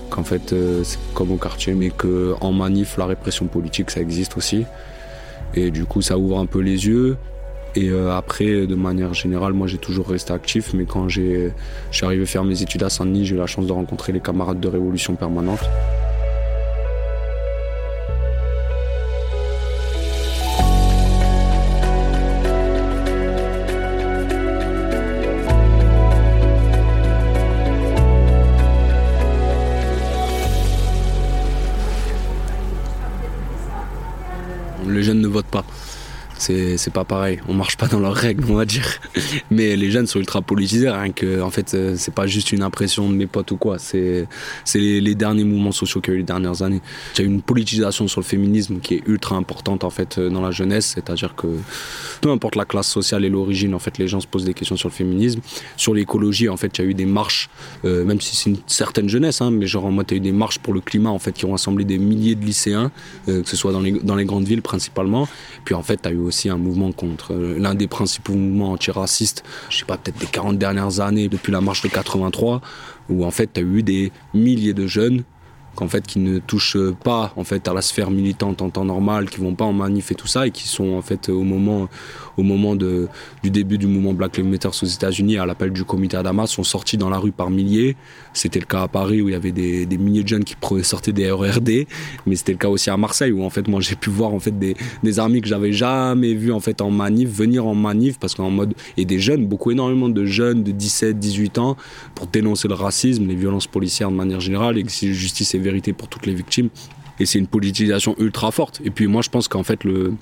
Qu'en 0.09 0.23
fait, 0.23 0.53
euh, 0.53 0.83
c'est 0.83 0.99
comme 1.13 1.31
au 1.31 1.37
quartier, 1.37 1.73
mais 1.73 1.89
qu'en 1.89 2.51
manif, 2.51 2.97
la 2.97 3.05
répression 3.05 3.45
politique, 3.47 3.91
ça 3.91 3.99
existe 4.01 4.37
aussi. 4.37 4.65
Et 5.53 5.69
du 5.69 5.85
coup, 5.85 6.01
ça 6.01 6.17
ouvre 6.17 6.39
un 6.39 6.45
peu 6.45 6.59
les 6.59 6.87
yeux. 6.87 7.17
Et 7.75 7.89
euh, 7.89 8.15
après, 8.15 8.65
de 8.65 8.75
manière 8.75 9.13
générale, 9.13 9.53
moi 9.53 9.67
j'ai 9.67 9.77
toujours 9.77 10.07
resté 10.07 10.33
actif, 10.33 10.73
mais 10.73 10.85
quand 10.85 11.09
j'ai, 11.09 11.53
je 11.91 11.97
suis 11.97 12.05
arrivé 12.05 12.25
faire 12.25 12.43
mes 12.43 12.61
études 12.61 12.83
à 12.83 12.89
Saint-Denis, 12.89 13.25
j'ai 13.25 13.35
eu 13.35 13.37
la 13.37 13.45
chance 13.45 13.67
de 13.67 13.71
rencontrer 13.71 14.13
les 14.13 14.19
camarades 14.19 14.59
de 14.59 14.67
Révolution 14.67 15.15
Permanente. 15.15 15.59
Votent 35.37 35.51
pas. 35.51 35.65
C'est 36.37 36.93
pas 36.93 37.03
pareil. 37.03 37.39
On 37.47 37.53
marche 37.53 37.77
pas 37.77 37.87
dans 37.87 37.99
leurs 37.99 38.13
règles, 38.13 38.45
on 38.49 38.55
va 38.55 38.65
dire. 38.65 38.99
Mais 39.51 39.75
les 39.75 39.91
jeunes 39.91 40.07
sont 40.07 40.19
ultra 40.19 40.41
politisés, 40.41 40.89
rien 40.89 41.11
que, 41.11 41.41
en 41.41 41.49
fait, 41.49 41.73
euh, 41.73 41.95
c'est 41.97 42.13
pas 42.13 42.27
juste 42.27 42.51
une 42.51 42.61
impression 42.61 43.09
de 43.09 43.15
mes 43.15 43.27
potes 43.27 43.51
ou 43.51 43.57
quoi. 43.57 43.79
C'est 43.79 44.27
les, 44.75 45.01
les 45.01 45.15
derniers 45.15 45.43
mouvements 45.43 45.71
sociaux 45.71 46.01
qu'il 46.01 46.13
y 46.13 46.15
a 46.15 46.15
eu 46.15 46.19
les 46.19 46.25
dernières 46.25 46.61
années. 46.61 46.81
Il 47.15 47.19
y 47.19 47.21
a 47.23 47.25
eu 47.25 47.33
une 47.33 47.41
politisation 47.41 48.07
sur 48.07 48.21
le 48.21 48.25
féminisme 48.25 48.79
qui 48.79 48.95
est 48.95 49.03
ultra 49.07 49.35
importante, 49.35 49.83
en 49.83 49.89
fait, 49.89 50.17
euh, 50.17 50.29
dans 50.29 50.41
la 50.41 50.51
jeunesse. 50.51 50.93
C'est-à-dire 50.95 51.35
que 51.35 51.47
peu 52.21 52.31
importe 52.31 52.55
la 52.55 52.65
classe 52.65 52.87
sociale 52.87 53.25
et 53.25 53.29
l'origine, 53.29 53.73
en 53.73 53.79
fait, 53.79 53.97
les 53.97 54.07
gens 54.07 54.19
se 54.19 54.27
posent 54.27 54.45
des 54.45 54.53
questions 54.53 54.77
sur 54.77 54.89
le 54.89 54.93
féminisme. 54.93 55.41
Sur 55.75 55.93
l'écologie, 55.93 56.49
en 56.49 56.57
fait, 56.57 56.77
il 56.77 56.81
y 56.83 56.87
a 56.87 56.89
eu 56.89 56.93
des 56.93 57.05
marches, 57.05 57.49
euh, 57.85 58.05
même 58.05 58.21
si 58.21 58.35
c'est 58.35 58.49
une 58.49 58.57
certaine 58.67 59.09
jeunesse, 59.09 59.41
hein, 59.41 59.51
mais 59.51 59.65
genre 59.65 59.85
en 59.85 59.91
mode, 59.91 60.05
il 60.11 60.13
y 60.13 60.15
a 60.15 60.17
eu 60.17 60.21
des 60.21 60.31
marches 60.31 60.59
pour 60.59 60.73
le 60.73 60.81
climat, 60.81 61.09
en 61.09 61.19
fait, 61.19 61.31
qui 61.31 61.45
ont 61.45 61.51
rassemblé 61.51 61.83
des 61.83 61.97
milliers 61.97 62.35
de 62.35 62.45
lycéens, 62.45 62.91
que 63.25 63.43
ce 63.43 63.55
soit 63.55 63.71
dans 63.71 63.81
les, 63.81 63.91
dans 63.91 64.15
les 64.15 64.25
grandes 64.25 64.45
villes 64.45 64.61
principalement. 64.61 65.27
Puis 65.65 65.75
en 65.75 65.83
fait, 65.83 66.05
aussi 66.27 66.49
un 66.49 66.57
mouvement 66.57 66.91
contre 66.91 67.33
euh, 67.33 67.57
l'un 67.57 67.75
des 67.75 67.87
principaux 67.87 68.33
mouvements 68.33 68.71
antiracistes, 68.71 69.43
je 69.69 69.77
sais 69.79 69.85
pas, 69.85 69.97
peut-être 69.97 70.19
des 70.19 70.27
40 70.27 70.57
dernières 70.57 70.99
années, 70.99 71.29
depuis 71.29 71.51
la 71.51 71.61
marche 71.61 71.81
de 71.81 71.87
83, 71.87 72.61
où 73.09 73.25
en 73.25 73.31
fait, 73.31 73.53
tu 73.53 73.59
as 73.59 73.63
eu 73.63 73.83
des 73.83 74.11
milliers 74.33 74.73
de 74.73 74.87
jeunes 74.87 75.23
qu'en 75.77 75.87
fait 75.87 76.05
qui 76.05 76.19
ne 76.19 76.39
touchent 76.39 76.91
pas 77.03 77.31
en 77.37 77.43
fait 77.43 77.67
à 77.67 77.73
la 77.73 77.81
sphère 77.81 78.09
militante 78.09 78.61
en 78.61 78.69
temps 78.69 78.83
normal, 78.83 79.29
qui 79.29 79.39
vont 79.39 79.53
pas 79.53 79.65
en 79.65 79.73
manif 79.73 80.11
et 80.11 80.15
tout 80.15 80.27
ça 80.27 80.47
et 80.47 80.51
qui 80.51 80.67
sont 80.67 80.93
en 80.93 81.01
fait 81.01 81.29
au 81.29 81.43
moment 81.43 81.87
au 82.37 82.43
moment 82.43 82.75
de, 82.75 83.07
du 83.43 83.49
début 83.49 83.77
du 83.77 83.87
mouvement 83.87 84.13
Black 84.13 84.37
Lives 84.37 84.47
Matter 84.47 84.69
aux 84.69 84.85
États-Unis 84.85 85.37
à 85.37 85.45
l'appel 85.45 85.71
du 85.71 85.83
comité 85.83 86.17
Adama 86.17 86.47
sont 86.47 86.63
sortis 86.63 86.97
dans 86.97 87.09
la 87.09 87.17
rue 87.17 87.31
par 87.31 87.49
milliers. 87.49 87.95
C'était 88.33 88.59
le 88.59 88.65
cas 88.65 88.83
à 88.83 88.87
Paris 88.87 89.21
où 89.21 89.29
il 89.29 89.31
y 89.31 89.35
avait 89.35 89.51
des, 89.51 89.85
milliers 89.97 90.23
de 90.23 90.27
jeunes 90.27 90.43
qui 90.43 90.55
sortaient 90.83 91.11
des 91.11 91.31
RERD, 91.31 91.87
mais 92.25 92.35
c'était 92.35 92.51
le 92.51 92.57
cas 92.57 92.69
aussi 92.69 92.89
à 92.89 92.97
Marseille 92.97 93.31
où 93.31 93.43
en 93.43 93.49
fait 93.49 93.67
moi 93.67 93.81
j'ai 93.81 93.95
pu 93.95 94.09
voir 94.09 94.33
en 94.33 94.39
fait 94.39 94.57
des, 94.57 94.75
amis 95.19 95.41
que 95.41 95.47
j'avais 95.47 95.71
jamais 95.71 96.33
vus 96.33 96.51
en 96.51 96.59
fait 96.59 96.81
en 96.81 96.91
manif 96.91 97.29
venir 97.29 97.65
en 97.65 97.73
manif 97.73 98.19
parce 98.19 98.35
qu'en 98.35 98.51
mode 98.51 98.73
et 98.97 99.05
des 99.05 99.19
jeunes 99.19 99.47
beaucoup 99.47 99.71
énormément 99.71 100.09
de 100.09 100.25
jeunes 100.25 100.63
de 100.63 100.71
17 100.71 101.17
18 101.17 101.57
ans 101.57 101.75
pour 102.13 102.27
dénoncer 102.27 102.67
le 102.67 102.75
racisme 102.75 103.25
les 103.25 103.35
violences 103.35 103.65
policières 103.65 104.11
de 104.11 104.15
manière 104.15 104.39
générale 104.39 104.77
exiger 104.77 105.13
justice 105.13 105.55
et 105.55 105.59
vérité 105.67 105.93
pour 105.93 106.07
toutes 106.07 106.25
les 106.25 106.33
victimes 106.33 106.69
et 107.19 107.25
c'est 107.25 107.39
une 107.39 107.47
politisation 107.47 108.15
ultra 108.17 108.51
forte 108.51 108.81
et 108.83 108.91
puis 108.91 109.07
moi 109.07 109.21
je 109.21 109.29
pense 109.29 109.47
qu'en 109.47 109.63
fait 109.63 109.83
le 109.83 110.13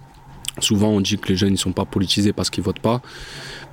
Souvent, 0.60 0.88
on 0.88 1.02
dit 1.02 1.18
que 1.18 1.28
les 1.28 1.36
jeunes 1.36 1.52
ne 1.52 1.58
sont 1.58 1.74
pas 1.74 1.84
politisés 1.84 2.32
parce 2.32 2.50
qu'ils 2.50 2.64
votent 2.64 2.80
pas. 2.80 3.02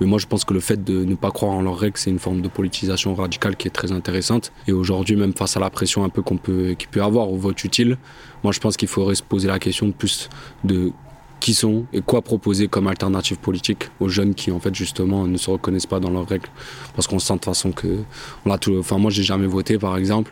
Mais 0.01 0.05
moi, 0.05 0.19
je 0.19 0.25
pense 0.25 0.43
que 0.43 0.53
le 0.53 0.59
fait 0.59 0.83
de 0.83 1.05
ne 1.05 1.15
pas 1.15 1.31
croire 1.31 1.53
en 1.53 1.61
leurs 1.61 1.77
règles, 1.77 1.97
c'est 1.97 2.09
une 2.09 2.19
forme 2.19 2.41
de 2.41 2.49
politisation 2.49 3.15
radicale 3.15 3.55
qui 3.55 3.69
est 3.69 3.71
très 3.71 3.93
intéressante. 3.93 4.51
Et 4.67 4.73
aujourd'hui, 4.73 5.15
même 5.15 5.33
face 5.33 5.55
à 5.55 5.61
la 5.61 5.69
pression 5.69 6.03
un 6.03 6.09
peu 6.09 6.21
qu'on 6.21 6.37
peut, 6.37 6.75
qu'il 6.77 6.89
peut 6.89 7.01
avoir 7.01 7.31
au 7.31 7.37
vote 7.37 7.63
utile, 7.63 7.97
moi, 8.43 8.51
je 8.51 8.59
pense 8.59 8.75
qu'il 8.75 8.89
faudrait 8.89 9.15
se 9.15 9.23
poser 9.23 9.47
la 9.47 9.59
question 9.59 9.87
de 9.87 9.93
plus 9.93 10.29
de 10.65 10.91
qui 11.39 11.53
sont 11.53 11.85
et 11.91 12.01
quoi 12.01 12.21
proposer 12.21 12.69
comme 12.69 12.87
alternative 12.87 13.37
politique 13.37 13.89
aux 13.99 14.07
jeunes 14.07 14.33
qui 14.33 14.49
en 14.49 14.61
fait 14.61 14.73
justement 14.73 15.27
ne 15.27 15.35
se 15.35 15.49
reconnaissent 15.49 15.85
pas 15.85 15.99
dans 15.99 16.09
leurs 16.09 16.25
règles 16.25 16.47
parce 16.95 17.05
qu'on 17.05 17.19
sent 17.19 17.33
de 17.33 17.39
toute 17.39 17.45
façon 17.45 17.73
que 17.73 17.99
on 18.45 18.49
l'a 18.49 18.57
tout 18.57 18.77
enfin 18.79 18.97
moi 18.97 19.11
j'ai 19.11 19.23
jamais 19.23 19.45
voté 19.45 19.77
par 19.77 19.97
exemple 19.97 20.31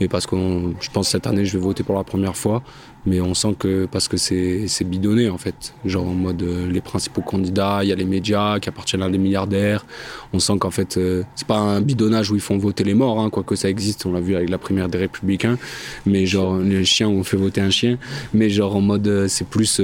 mais 0.00 0.08
parce 0.08 0.26
que 0.26 0.36
je 0.80 0.90
pense 0.90 1.08
cette 1.08 1.26
année 1.26 1.44
je 1.44 1.56
vais 1.56 1.62
voter 1.62 1.82
pour 1.82 1.94
la 1.94 2.04
première 2.04 2.36
fois. 2.36 2.62
Mais 3.06 3.20
on 3.20 3.34
sent 3.34 3.54
que 3.58 3.84
parce 3.84 4.08
que 4.08 4.16
c'est 4.16 4.84
bidonné 4.84 5.28
en 5.28 5.36
fait. 5.36 5.74
Genre 5.84 6.06
en 6.06 6.14
mode 6.14 6.42
euh, 6.42 6.70
les 6.70 6.80
principaux 6.80 7.20
candidats 7.20 7.80
il 7.82 7.90
y 7.90 7.92
a 7.92 7.94
les 7.94 8.06
médias 8.06 8.58
qui 8.60 8.70
appartiennent 8.70 9.02
à 9.02 9.10
des 9.10 9.18
milliardaires. 9.18 9.84
On 10.32 10.38
sent 10.38 10.54
qu'en 10.58 10.70
fait 10.70 10.96
euh, 10.96 11.22
c'est 11.34 11.46
pas 11.46 11.58
un 11.58 11.82
bidonnage 11.82 12.30
où 12.30 12.34
ils 12.34 12.40
font 12.40 12.56
voter 12.56 12.82
les 12.82 12.94
morts 12.94 13.20
hein, 13.20 13.28
quoique 13.28 13.56
ça 13.56 13.68
existe. 13.68 14.06
On 14.06 14.12
l'a 14.12 14.20
vu 14.20 14.34
avec 14.36 14.48
la 14.48 14.56
primaire 14.56 14.88
des 14.88 14.98
républicains. 14.98 15.58
Mais 16.06 16.24
genre 16.24 16.56
les 16.56 16.84
chiens 16.86 17.08
ont 17.08 17.24
fait 17.24 17.36
voter 17.36 17.60
un 17.60 17.70
chien. 17.70 17.98
Mais 18.32 18.48
genre 18.48 18.74
en 18.74 18.80
mode 18.80 19.06
euh, 19.06 19.28
c'est 19.28 19.46
plus 19.46 19.82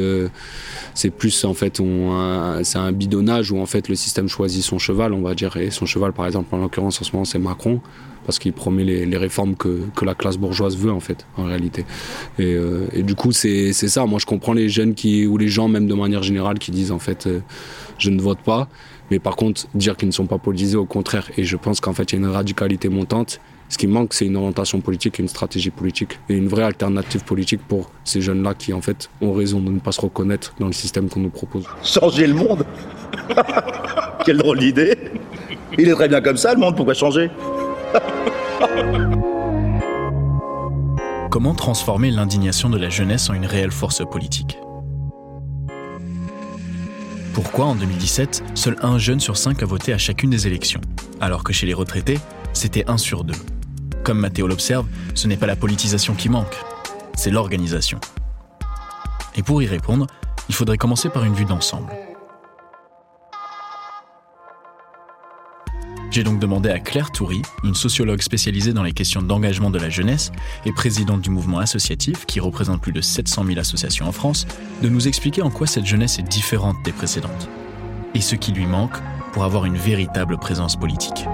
c'est 0.95 1.11
plus 1.11 1.45
en 1.45 1.55
fait 1.55 1.83
c'est 2.63 2.79
un 2.79 2.93
bidonnage 2.93 3.53
où 3.53 3.61
en 3.61 3.67
fait 3.67 3.89
le 3.89 3.95
système 3.97 4.29
choisit 4.29 4.65
son 4.65 4.79
cheval 4.79 5.13
on 5.13 5.21
va 5.21 5.35
dire. 5.35 5.57
Et 5.59 5.71
son 5.71 5.85
cheval 5.85 6.15
par 6.15 6.25
exemple 6.25 6.55
en 6.55 6.59
l'occurrence 6.59 7.01
en 7.03 7.05
ce 7.05 7.13
moment 7.13 7.27
c'est 7.27 7.39
Macron 7.39 7.81
parce 8.31 8.39
qu'il 8.39 8.53
promet 8.53 8.85
les, 8.85 9.17
réformes 9.17 9.57
que, 9.57 9.81
la 10.03 10.15
classe 10.15 10.37
bourgeoise 10.37 10.77
veut 10.77 10.93
en 10.93 11.01
fait, 11.01 11.27
en 11.37 11.47
réalité. 11.47 11.85
Et, 12.39 12.55
euh, 12.55 12.87
du 13.03 13.17
coup, 13.17 13.33
c'est 13.33 13.73
ça. 13.73 14.07
Moi, 14.07 14.21
je 14.21 14.27
comprends 14.27 14.53
les 14.53 14.69
jeunes 14.69 14.95
qui, 14.95 15.27
ou 15.27 15.37
les 15.37 15.49
gens 15.49 15.67
même 15.67 15.89
de 15.89 15.95
manière 15.95 16.23
générale 16.23 16.61
qui 16.61 16.71
disent 16.71 16.93
en 16.93 17.01
fait, 17.01 17.27
euh, 17.27 17.41
je 17.99 18.09
ne 18.11 18.21
vote 18.23 18.39
pas. 18.39 18.69
Mais 19.11 19.19
par 19.19 19.35
contre, 19.35 19.67
dire 19.75 19.97
qu'ils 19.97 20.07
ne 20.07 20.13
sont 20.13 20.27
pas 20.27 20.39
politisés, 20.39 20.77
au 20.77 20.87
contraire. 20.87 21.29
Et 21.37 21.43
je 21.43 21.57
pense 21.57 21.81
qu'en 21.81 21.93
fait, 21.93 22.13
il 22.13 22.21
y 22.21 22.23
a 22.23 22.25
une 22.25 22.33
radicalité 22.33 22.89
montante. 22.89 23.41
Ce 23.69 23.77
qui 23.77 23.89
manque, 23.89 24.15
c'est 24.15 24.27
une 24.27 24.37
orientation 24.37 24.81
politique 24.81 25.19
et 25.19 25.23
une 25.25 25.29
stratégie 25.29 25.71
politique 25.71 26.21
et 26.29 26.35
une 26.35 26.47
vraie 26.47 26.63
alternative 26.63 27.25
politique 27.25 27.63
pour 27.67 27.91
ces 28.05 28.21
jeunes-là 28.21 28.55
qui, 28.55 28.73
en 28.73 28.81
fait, 28.81 29.11
ont 29.21 29.33
raison 29.33 29.59
de 29.59 29.71
ne 29.71 29.81
pas 29.81 29.91
se 29.91 30.01
reconnaître 30.01 30.55
dans 30.61 30.69
le 30.69 30.73
système 30.73 31.09
qu'on 31.09 31.19
nous 31.19 31.31
propose. 31.31 31.65
Changer 31.83 32.29
le 32.29 32.35
monde? 32.35 32.65
Quelle 34.25 34.37
drôle 34.37 34.61
d'idée 34.61 34.97
Il 35.77 35.89
est 35.89 35.95
très 35.95 36.09
bien 36.09 36.21
comme 36.21 36.37
ça, 36.37 36.55
le 36.55 36.61
monde, 36.61 36.77
pourquoi 36.77 36.95
changer? 36.95 37.29
Comment 41.31 41.55
transformer 41.55 42.11
l'indignation 42.11 42.69
de 42.71 42.79
la 42.79 42.91
jeunesse 42.91 43.31
en 43.31 43.35
une 43.35 43.47
réelle 43.47 43.71
force 43.71 44.05
politique? 44.05 44.59
Pourquoi 47.33 47.67
en 47.67 47.77
2017, 47.77 48.43
seul 48.55 48.77
un 48.83 48.99
jeune 48.99 49.21
sur 49.21 49.37
cinq 49.37 49.63
a 49.63 49.67
voté 49.67 49.93
à 49.93 49.99
chacune 49.99 50.31
des 50.31 50.47
élections, 50.47 50.81
alors 51.21 51.45
que 51.45 51.53
chez 51.53 51.67
les 51.67 51.75
retraités, 51.75 52.19
c'était 52.53 52.91
un 52.91 52.99
sur 52.99 53.25
deux? 53.25 53.39
Comme 54.03 54.19
Mathéo 54.19 54.49
l'observe, 54.49 54.87
ce 55.15 55.29
n'est 55.29 55.37
pas 55.37 55.47
la 55.47 55.57
politisation 55.57 56.15
qui 56.15 56.29
manque, 56.29 56.57
c'est 57.15 57.31
l'organisation. 57.31 58.01
Et 59.37 59.43
pour 59.43 59.63
y 59.63 59.67
répondre, 59.67 60.07
il 60.49 60.55
faudrait 60.55 60.79
commencer 60.79 61.09
par 61.09 61.25
une 61.25 61.35
vue 61.35 61.45
d'ensemble. 61.45 61.93
J'ai 66.11 66.25
donc 66.25 66.41
demandé 66.41 66.69
à 66.71 66.81
Claire 66.81 67.13
Toury, 67.13 67.41
une 67.63 67.77
sociologue 67.77 68.21
spécialisée 68.21 68.73
dans 68.73 68.83
les 68.83 68.91
questions 68.91 69.23
d'engagement 69.23 69.71
de 69.71 69.79
la 69.79 69.89
jeunesse 69.89 70.33
et 70.65 70.73
présidente 70.73 71.21
du 71.21 71.31
mouvement 71.31 71.61
associatif 71.61 72.27
qui 72.27 72.41
représente 72.41 72.81
plus 72.81 72.91
de 72.91 73.01
700 73.01 73.45
000 73.45 73.61
associations 73.61 74.09
en 74.09 74.13
France, 74.13 74.45
de 74.83 74.89
nous 74.89 75.07
expliquer 75.07 75.43
en 75.43 75.51
quoi 75.51 75.69
cette 75.69 75.87
jeunesse 75.87 76.19
est 76.19 76.29
différente 76.29 76.75
des 76.85 76.91
précédentes 76.91 77.49
et 78.15 78.21
ce 78.21 78.35
qui 78.35 78.51
lui 78.51 78.67
manque 78.67 78.97
pour 79.33 79.45
avoir 79.45 79.67
une 79.67 79.77
véritable 79.77 80.37
présence 80.37 80.75
politique. 80.75 81.27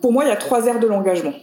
Pour 0.00 0.10
moi, 0.10 0.24
il 0.24 0.28
y 0.28 0.32
a 0.32 0.36
trois 0.36 0.66
aires 0.66 0.80
de 0.80 0.86
l'engagement. 0.86 1.34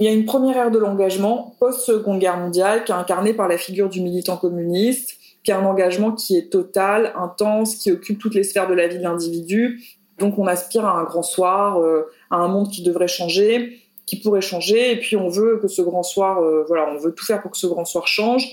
Il 0.00 0.06
y 0.06 0.08
a 0.08 0.12
une 0.12 0.24
première 0.24 0.56
ère 0.56 0.70
de 0.72 0.78
l'engagement 0.78 1.54
post-seconde 1.60 2.18
guerre 2.18 2.36
mondiale 2.36 2.84
qui 2.84 2.90
est 2.90 2.96
incarnée 2.96 3.32
par 3.32 3.46
la 3.46 3.56
figure 3.56 3.88
du 3.88 4.00
militant 4.00 4.36
communiste, 4.36 5.18
qui 5.44 5.52
a 5.52 5.58
un 5.58 5.64
engagement 5.64 6.10
qui 6.12 6.36
est 6.36 6.50
total, 6.50 7.12
intense, 7.16 7.76
qui 7.76 7.92
occupe 7.92 8.18
toutes 8.18 8.34
les 8.34 8.42
sphères 8.42 8.68
de 8.68 8.74
la 8.74 8.88
vie 8.88 8.98
de 8.98 9.02
l'individu. 9.02 9.80
Donc 10.18 10.36
on 10.38 10.48
aspire 10.48 10.84
à 10.84 10.98
un 10.98 11.04
grand 11.04 11.22
soir, 11.22 11.80
euh, 11.80 12.10
à 12.30 12.36
un 12.36 12.48
monde 12.48 12.70
qui 12.70 12.82
devrait 12.82 13.08
changer, 13.08 13.78
qui 14.04 14.20
pourrait 14.20 14.40
changer, 14.40 14.92
et 14.92 14.96
puis 14.98 15.16
on 15.16 15.28
veut 15.28 15.58
que 15.58 15.68
ce 15.68 15.80
grand 15.80 16.02
soir, 16.02 16.42
euh, 16.42 16.64
voilà, 16.66 16.88
on 16.90 16.98
veut 16.98 17.12
tout 17.12 17.24
faire 17.24 17.40
pour 17.40 17.52
que 17.52 17.58
ce 17.58 17.66
grand 17.66 17.84
soir 17.84 18.08
change, 18.08 18.48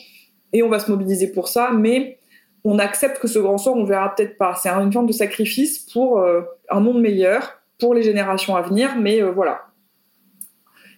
et 0.53 0.61
on 0.61 0.69
va 0.69 0.79
se 0.79 0.91
mobiliser 0.91 1.31
pour 1.31 1.47
ça, 1.47 1.71
mais 1.73 2.19
on 2.63 2.77
accepte 2.77 3.19
que 3.19 3.27
ce 3.27 3.39
grand 3.39 3.57
soir, 3.57 3.75
on 3.75 3.83
verra 3.83 4.13
peut-être 4.13 4.37
pas. 4.37 4.53
C'est 4.55 4.69
une 4.69 4.93
forme 4.93 5.07
de 5.07 5.13
sacrifice 5.13 5.79
pour 5.91 6.19
euh, 6.19 6.41
un 6.69 6.81
monde 6.81 7.01
meilleur, 7.01 7.61
pour 7.79 7.95
les 7.95 8.03
générations 8.03 8.55
à 8.55 8.61
venir, 8.61 8.95
mais 8.99 9.21
voilà, 9.21 9.70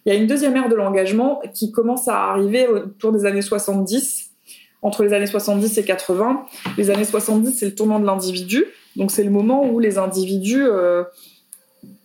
il 0.04 0.12
y 0.12 0.16
a 0.16 0.18
une 0.18 0.26
deuxième 0.26 0.56
ère 0.56 0.68
de 0.68 0.74
l'engagement 0.74 1.40
qui 1.54 1.72
commence 1.72 2.08
à 2.08 2.30
arriver 2.30 2.66
autour 2.68 3.12
des 3.12 3.24
années 3.24 3.42
70, 3.42 4.30
entre 4.82 5.02
les 5.02 5.14
années 5.14 5.26
70 5.26 5.78
et 5.78 5.84
80. 5.84 6.44
Les 6.76 6.90
années 6.90 7.04
70, 7.04 7.56
c'est 7.58 7.66
le 7.66 7.74
tournant 7.74 7.98
de 7.98 8.04
l'individu. 8.04 8.66
Donc 8.96 9.10
c'est 9.10 9.24
le 9.24 9.30
moment 9.30 9.66
où 9.66 9.80
les 9.80 9.96
individus 9.96 10.62
euh, 10.66 11.04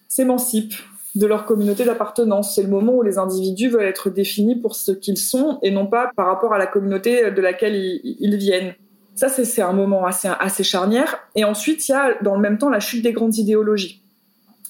s'émancipent 0.07 0.75
de 1.15 1.25
leur 1.25 1.45
communauté 1.45 1.83
d'appartenance. 1.83 2.55
C'est 2.55 2.63
le 2.63 2.69
moment 2.69 2.93
où 2.93 3.03
les 3.03 3.17
individus 3.17 3.67
veulent 3.67 3.83
être 3.83 4.09
définis 4.09 4.55
pour 4.55 4.75
ce 4.75 4.93
qu'ils 4.93 5.17
sont 5.17 5.59
et 5.61 5.71
non 5.71 5.85
pas 5.85 6.11
par 6.15 6.27
rapport 6.27 6.53
à 6.53 6.57
la 6.57 6.67
communauté 6.67 7.31
de 7.31 7.41
laquelle 7.41 7.75
ils, 7.75 8.37
viennent. 8.37 8.75
Ça, 9.15 9.27
c'est 9.27 9.61
un 9.61 9.73
moment 9.73 10.05
assez, 10.05 10.29
assez 10.39 10.63
charnière. 10.63 11.19
Et 11.35 11.43
ensuite, 11.43 11.89
il 11.89 11.91
y 11.91 11.95
a 11.95 12.13
dans 12.21 12.35
le 12.35 12.41
même 12.41 12.57
temps 12.57 12.69
la 12.69 12.79
chute 12.79 13.03
des 13.03 13.11
grandes 13.11 13.35
idéologies 13.35 13.98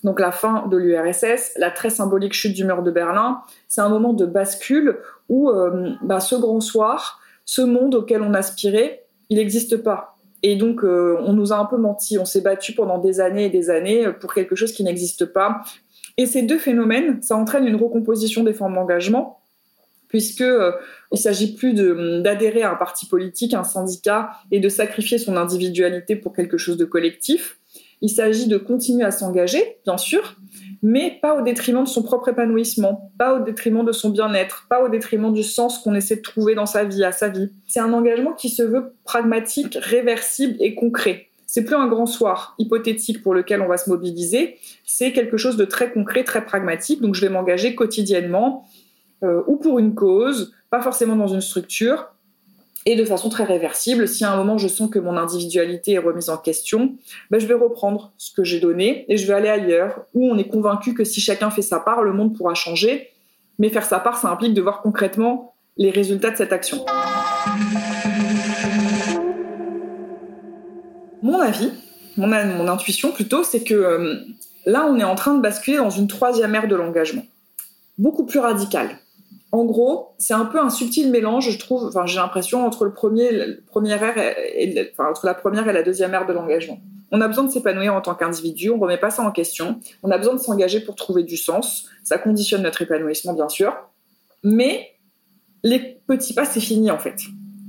donc 0.04 0.20
la 0.20 0.32
fin 0.32 0.68
de 0.68 0.78
l'URSS, 0.78 1.54
la 1.58 1.72
très 1.72 1.90
symbolique 1.90 2.34
chute 2.34 2.54
du 2.54 2.64
mur 2.64 2.84
de 2.84 2.92
Berlin, 2.92 3.42
c'est 3.68 3.82
un 3.82 3.90
moment 3.90 4.14
de 4.14 4.26
bascule 4.26 5.00
où 5.28 5.50
euh, 5.50 5.92
bah, 6.02 6.20
ce 6.20 6.36
grand 6.36 6.62
soir, 6.62 7.20
ce 7.46 7.62
monde 7.62 7.96
auquel 7.96 8.22
on 8.22 8.34
aspirait, 8.34 9.06
il 9.30 9.38
n'existe 9.38 9.78
pas. 9.78 10.18
Et 10.42 10.56
donc 10.56 10.84
euh, 10.84 11.18
on 11.26 11.34
nous 11.34 11.52
a 11.52 11.58
un 11.58 11.66
peu 11.66 11.78
menti, 11.78 12.18
on 12.18 12.26
s'est 12.26 12.42
battu 12.42 12.74
pendant 12.74 12.98
des 12.98 13.20
années 13.20 13.46
et 13.46 13.50
des 13.50 13.70
années 13.70 14.08
pour 14.20 14.34
quelque 14.34 14.56
chose 14.56 14.72
qui 14.72 14.84
n'existe 14.84 15.26
pas. 15.26 15.62
Et 16.18 16.26
ces 16.26 16.42
deux 16.42 16.60
phénomènes, 16.60 17.22
ça 17.22 17.36
entraîne 17.36 17.68
une 17.68 17.76
recomposition 17.76 18.44
des 18.44 18.54
formes 18.54 18.76
d'engagement, 18.76 19.42
puisque 20.08 20.42
euh, 20.42 20.72
s'agit 21.14 21.56
plus 21.56 21.74
d'adhérer 21.74 22.64
à 22.64 22.72
un 22.72 22.76
parti 22.76 23.06
politique, 23.06 23.54
un 23.54 23.64
syndicat, 23.64 24.32
et 24.52 24.60
de 24.60 24.70
sacrifier 24.70 25.18
son 25.18 25.38
individualité 25.38 26.16
pour 26.16 26.34
quelque 26.34 26.58
chose 26.58 26.78
de 26.78 26.86
collectif 26.86 27.59
il 28.02 28.10
s'agit 28.10 28.48
de 28.48 28.58
continuer 28.58 29.04
à 29.04 29.12
s'engager, 29.12 29.78
bien 29.86 29.98
sûr, 29.98 30.36
mais 30.82 31.20
pas 31.22 31.36
au 31.38 31.42
détriment 31.42 31.84
de 31.84 31.90
son 31.90 32.02
propre 32.02 32.30
épanouissement, 32.30 33.12
pas 33.18 33.36
au 33.36 33.44
détriment 33.44 33.84
de 33.84 33.92
son 33.92 34.10
bien-être, 34.10 34.68
pas 34.70 34.84
au 34.84 34.90
détriment 34.90 35.34
du 35.34 35.44
sens 35.44 35.80
qu'on 35.80 35.94
essaie 35.96 36.16
de 36.16 36.22
trouver 36.22 36.56
dans 36.56 36.66
sa 36.66 36.86
vie, 36.86 37.04
à 37.04 37.12
sa 37.12 37.28
vie. 37.28 37.52
C'est 37.68 37.82
un 37.82 37.92
engagement 37.92 38.34
qui 38.34 38.50
se 38.50 38.64
veut 38.64 38.94
pragmatique, 39.04 39.78
réversible 39.82 40.56
et 40.60 40.76
concret. 40.76 41.28
C'est 41.46 41.64
plus 41.64 41.76
un 41.76 41.88
grand 41.88 42.06
soir 42.06 42.56
hypothétique 42.60 43.22
pour 43.24 43.34
lequel 43.34 43.62
on 43.62 43.68
va 43.68 43.78
se 43.78 43.90
mobiliser, 43.90 44.58
c'est 44.86 45.12
quelque 45.12 45.36
chose 45.36 45.58
de 45.58 45.66
très 45.66 45.92
concret, 45.92 46.24
très 46.24 46.46
pragmatique. 46.46 47.02
Donc 47.02 47.16
je 47.16 47.22
vais 47.22 47.30
m'engager 47.30 47.76
quotidiennement 47.76 48.66
euh, 49.24 49.42
ou 49.48 49.58
pour 49.58 49.80
une 49.80 49.96
cause, 49.96 50.54
pas 50.70 50.82
forcément 50.82 51.16
dans 51.16 51.28
une 51.28 51.42
structure, 51.42 52.14
et 52.90 52.96
de 52.96 53.06
façon 53.06 53.30
très 53.30 53.44
réversible. 53.44 54.08
Si 54.08 54.26
à 54.26 54.32
un 54.32 54.36
moment 54.36 54.58
je 54.58 54.68
sens 54.68 54.90
que 54.90 54.98
mon 54.98 55.16
individualité 55.16 55.94
est 55.94 56.00
remise 56.00 56.32
en 56.32 56.38
question, 56.38 56.96
ben 57.30 57.40
je 57.40 57.46
vais 57.46 57.54
reprendre 57.54 58.12
ce 58.18 58.34
que 58.34 58.44
j'ai 58.44 58.60
donné 58.60 59.06
et 59.10 59.18
je 59.18 59.28
vais 59.28 59.34
aller 59.34 59.48
ailleurs, 59.48 60.06
où 60.16 60.26
on 60.26 60.38
est 60.40 60.48
convaincu 60.48 60.96
que 60.96 61.04
si 61.04 61.22
chacun 61.22 61.52
fait 61.52 61.62
sa 61.62 61.80
part, 61.80 62.02
le 62.02 62.14
monde 62.14 62.36
pourra 62.36 62.56
changer. 62.56 63.12
Mais 63.60 63.70
faire 63.70 63.86
sa 63.86 64.00
part, 64.00 64.18
ça 64.18 64.30
implique 64.30 64.56
de 64.56 64.62
voir 64.62 64.82
concrètement 64.82 65.54
les 65.78 65.92
résultats 65.92 66.32
de 66.32 66.38
cette 66.38 66.52
action. 66.52 66.84
Mon 71.22 71.40
avis, 71.40 71.72
mon, 72.18 72.32
intuition 72.68 73.12
plutôt, 73.12 73.44
c'est 73.44 73.64
que 73.64 73.76
euh, 73.76 74.16
là, 74.66 74.88
on 74.90 74.98
est 74.98 75.04
en 75.04 75.14
train 75.14 75.36
de 75.36 75.42
basculer 75.42 75.78
dans 75.78 75.92
une 75.92 76.08
troisième 76.08 76.56
ère 76.56 76.68
de 76.68 76.76
l'engagement, 76.76 77.26
beaucoup 78.00 78.26
plus 78.26 78.40
radicale 78.40 78.98
en 79.52 79.66
gros, 79.66 80.14
c'est 80.20 80.34
un 80.34 80.46
peu 80.46 80.60
un 80.60 80.70
subtil 80.70 81.10
mélange, 81.10 81.50
je 81.50 81.58
trouve. 81.58 81.86
Enfin, 81.86 82.06
j'ai 82.06 82.18
l'impression 82.18 82.66
entre 82.66 82.86
le 82.86 82.94
premier, 82.94 83.30
entre 83.74 85.26
la 85.26 85.34
première 85.34 85.68
et 85.68 85.74
la 85.74 85.84
deuxième 85.84 86.14
ère 86.14 86.28
de 86.28 86.34
l'engagement. 86.34 86.80
On 87.12 87.22
a 87.22 87.28
besoin 87.28 87.46
de 87.46 87.50
s'épanouir 87.50 87.96
en 87.96 88.02
tant 88.02 88.14
qu'individu. 88.14 88.70
On 88.70 88.78
remet 88.78 88.98
pas 88.98 89.10
ça 89.10 89.24
en 89.24 89.32
question. 89.32 89.80
On 90.04 90.12
a 90.12 90.18
besoin 90.18 90.36
de 90.36 90.40
s'engager 90.40 90.80
pour 90.82 90.96
trouver 90.96 91.24
du 91.24 91.38
sens. 91.38 91.88
Ça 92.04 92.20
conditionne 92.20 92.62
notre 92.62 92.84
épanouissement, 92.84 93.34
bien 93.34 93.50
sûr. 93.50 93.74
Mais 94.44 94.92
les 95.64 95.80
petits 95.80 96.34
pas, 96.34 96.46
c'est 96.46 96.60
fini 96.60 96.92
en 96.92 97.00
fait. 97.00 97.22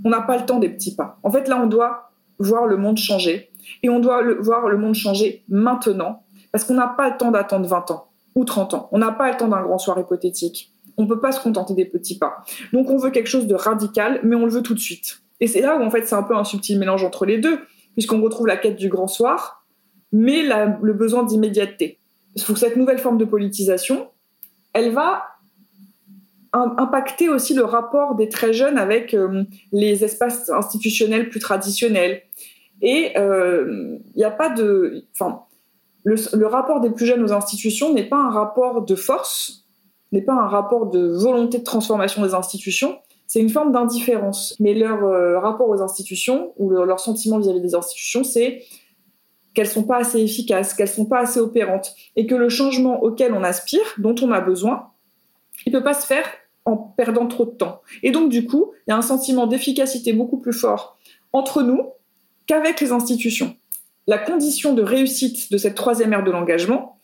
On 0.05 0.11
n'a 0.11 0.21
pas 0.21 0.37
le 0.37 0.45
temps 0.45 0.59
des 0.59 0.69
petits 0.69 0.95
pas. 0.95 1.19
En 1.23 1.31
fait, 1.31 1.49
là, 1.49 1.59
on 1.63 1.67
doit 1.67 2.11
voir 2.39 2.67
le 2.67 2.77
monde 2.77 2.99
changer. 2.99 3.51
Et 3.83 3.89
on 3.89 4.01
doit 4.01 4.23
voir 4.41 4.69
le 4.69 4.77
monde 4.77 4.95
changer 4.95 5.45
maintenant. 5.49 6.25
Parce 6.53 6.65
qu'on 6.65 6.75
n'a 6.75 6.89
pas 6.89 7.09
le 7.09 7.17
temps 7.17 7.31
d'attendre 7.31 7.67
20 7.67 7.91
ans 7.93 8.09
ou 8.35 8.45
30 8.45 8.75
ans. 8.75 8.89
On 8.93 8.99
n'a 8.99 9.13
pas 9.13 9.31
le 9.31 9.37
temps 9.39 9.49
d'un 9.49 9.63
grand 9.63 9.79
soir 9.79 9.99
hypothétique. 9.99 10.70
On 11.01 11.05
ne 11.05 11.09
peut 11.09 11.19
pas 11.19 11.33
se 11.33 11.41
contenter 11.41 11.73
des 11.73 11.87
petits 11.87 12.19
pas. 12.19 12.45
Donc 12.75 12.91
on 12.91 12.99
veut 12.99 13.09
quelque 13.09 13.27
chose 13.27 13.47
de 13.47 13.55
radical, 13.55 14.21
mais 14.23 14.37
on 14.37 14.45
le 14.45 14.53
veut 14.53 14.63
tout 14.63 14.75
de 14.75 14.79
suite. 14.79 15.23
Et 15.41 15.47
c'est 15.47 15.63
là 15.63 15.79
où 15.79 15.83
en 15.83 15.91
fait 15.91 16.07
c'est 16.07 16.15
un 16.15 16.23
peu 16.23 16.37
un 16.37 16.45
subtil 16.45 16.79
mélange 16.79 17.03
entre 17.05 17.25
les 17.25 17.39
deux, 17.39 17.59
puisqu'on 17.95 18.21
retrouve 18.21 18.47
la 18.47 18.59
quête 18.59 18.77
du 18.77 18.91
grand 18.91 19.07
soir, 19.07 19.65
mais 20.13 20.43
le 20.43 20.93
besoin 20.93 21.23
d'immédiateté. 21.23 21.99
Pour 22.45 22.59
cette 22.59 22.77
nouvelle 22.77 22.99
forme 22.99 23.17
de 23.17 23.25
politisation, 23.25 24.09
elle 24.75 24.93
va 24.93 25.23
impacter 26.53 27.31
aussi 27.31 27.55
le 27.55 27.65
rapport 27.65 28.15
des 28.15 28.29
très 28.29 28.53
jeunes 28.53 28.77
avec 28.77 29.15
euh, 29.15 29.45
les 29.73 30.05
espaces 30.05 30.51
institutionnels 30.51 31.31
plus 31.31 31.41
traditionnels. 31.41 32.21
Et 32.83 33.13
il 33.15 33.19
euh, 33.19 33.99
a 34.23 34.31
pas 34.31 34.51
de... 34.51 35.07
Enfin, 35.15 35.45
le 36.05 36.47
rapport 36.47 36.81
des 36.81 36.91
plus 36.91 37.07
jeunes 37.07 37.23
aux 37.23 37.33
institutions 37.33 37.95
n'est 37.95 38.09
pas 38.09 38.19
un 38.19 38.31
rapport 38.31 38.83
de 38.85 38.95
force, 38.95 39.60
n'est 40.13 40.23
pas 40.23 40.35
un 40.35 40.49
rapport 40.49 40.87
de 40.87 41.09
volonté 41.23 41.59
de 41.59 41.65
transformation 41.65 42.23
des 42.23 42.35
institutions, 42.35 42.99
c'est 43.27 43.39
une 43.39 43.49
forme 43.49 43.71
d'indifférence. 43.71 44.57
Mais 44.59 44.75
leur 44.75 45.05
euh, 45.05 45.39
rapport 45.39 45.69
aux 45.69 45.81
institutions 45.83 46.53
ou 46.57 46.69
leur, 46.71 46.99
sentiment 46.99 47.39
vis-à-vis 47.39 47.61
des 47.61 47.77
institutions, 47.77 48.25
c'est 48.25 48.65
qu'elles 49.55 49.69
sont 49.69 49.85
pas 49.85 49.99
assez 49.99 50.21
efficaces, 50.21 50.75
qu'elles 50.75 50.89
sont 50.89 51.07
pas 51.07 51.21
assez 51.21 51.39
opérantes, 51.39 51.95
et 52.17 52.27
que 52.27 52.35
le 52.35 52.49
changement 52.49 53.01
auquel 53.05 53.33
on 53.33 53.45
aspire, 53.45 53.85
dont 53.99 54.17
on 54.21 54.33
a 54.33 54.41
besoin, 54.41 54.91
il 55.65 55.71
peut 55.71 55.83
pas 55.83 55.95
se 55.95 56.07
faire 56.07 56.27
en 56.65 56.77
perdant 56.77 57.29
trop 57.29 57.45
de 57.45 57.53
temps. 57.53 57.83
Et 58.03 58.11
donc 58.11 58.31
du 58.31 58.47
coup, 58.47 58.73
il 58.87 58.91
y 58.91 58.93
a 58.93 58.97
un 58.97 59.03
sentiment 59.03 59.47
d'efficacité 59.47 60.13
beaucoup 60.13 60.39
plus 60.39 60.53
fort 60.53 60.99
entre 61.33 61.63
nous 61.63 61.93
qu'avec 62.47 62.81
les 62.81 62.91
institutions. 62.91 63.57
La 64.09 64.19
condition 64.19 64.75
de 64.75 64.83
réussite 64.83 65.53
de 65.53 65.57
cette 65.57 65.77
troisième 65.77 66.13
ère 66.13 66.25
de 66.25 66.33
l'engagement 66.33 66.99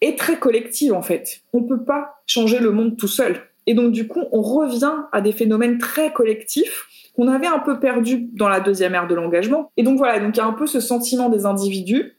est 0.00 0.18
très 0.18 0.38
collective 0.38 0.92
en 0.92 1.02
fait. 1.02 1.42
On 1.52 1.62
peut 1.62 1.84
pas 1.84 2.22
changer 2.26 2.58
le 2.58 2.70
monde 2.70 2.96
tout 2.96 3.08
seul. 3.08 3.40
Et 3.66 3.74
donc 3.74 3.92
du 3.92 4.06
coup, 4.08 4.24
on 4.32 4.42
revient 4.42 4.94
à 5.12 5.20
des 5.20 5.32
phénomènes 5.32 5.78
très 5.78 6.12
collectifs 6.12 6.86
qu'on 7.14 7.28
avait 7.28 7.46
un 7.46 7.58
peu 7.58 7.78
perdus 7.78 8.28
dans 8.32 8.48
la 8.48 8.60
deuxième 8.60 8.94
ère 8.94 9.06
de 9.06 9.14
l'engagement. 9.14 9.70
Et 9.76 9.82
donc 9.82 9.98
voilà, 9.98 10.20
donc 10.20 10.36
il 10.36 10.38
y 10.38 10.42
a 10.42 10.46
un 10.46 10.52
peu 10.52 10.66
ce 10.66 10.80
sentiment 10.80 11.28
des 11.28 11.46
individus 11.46 12.16